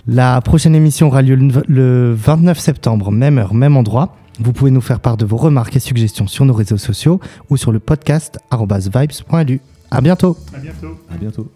[0.07, 4.15] La prochaine émission aura lieu le- le 29 septembre, même heure, même endroit.
[4.39, 7.19] Vous pouvez nous faire part de vos remarques et suggestions sur nos réseaux sociaux
[7.49, 9.61] ou sur le podcast vibes.lu.
[9.89, 10.37] À bientôt.
[10.55, 10.97] À bientôt.
[11.13, 11.51] À bientôt.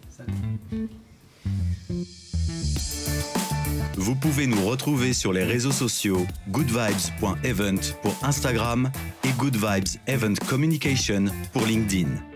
[4.11, 8.91] Vous pouvez nous retrouver sur les réseaux sociaux goodvibes.event pour Instagram
[9.23, 12.30] et Good Vibes Event Communication pour LinkedIn.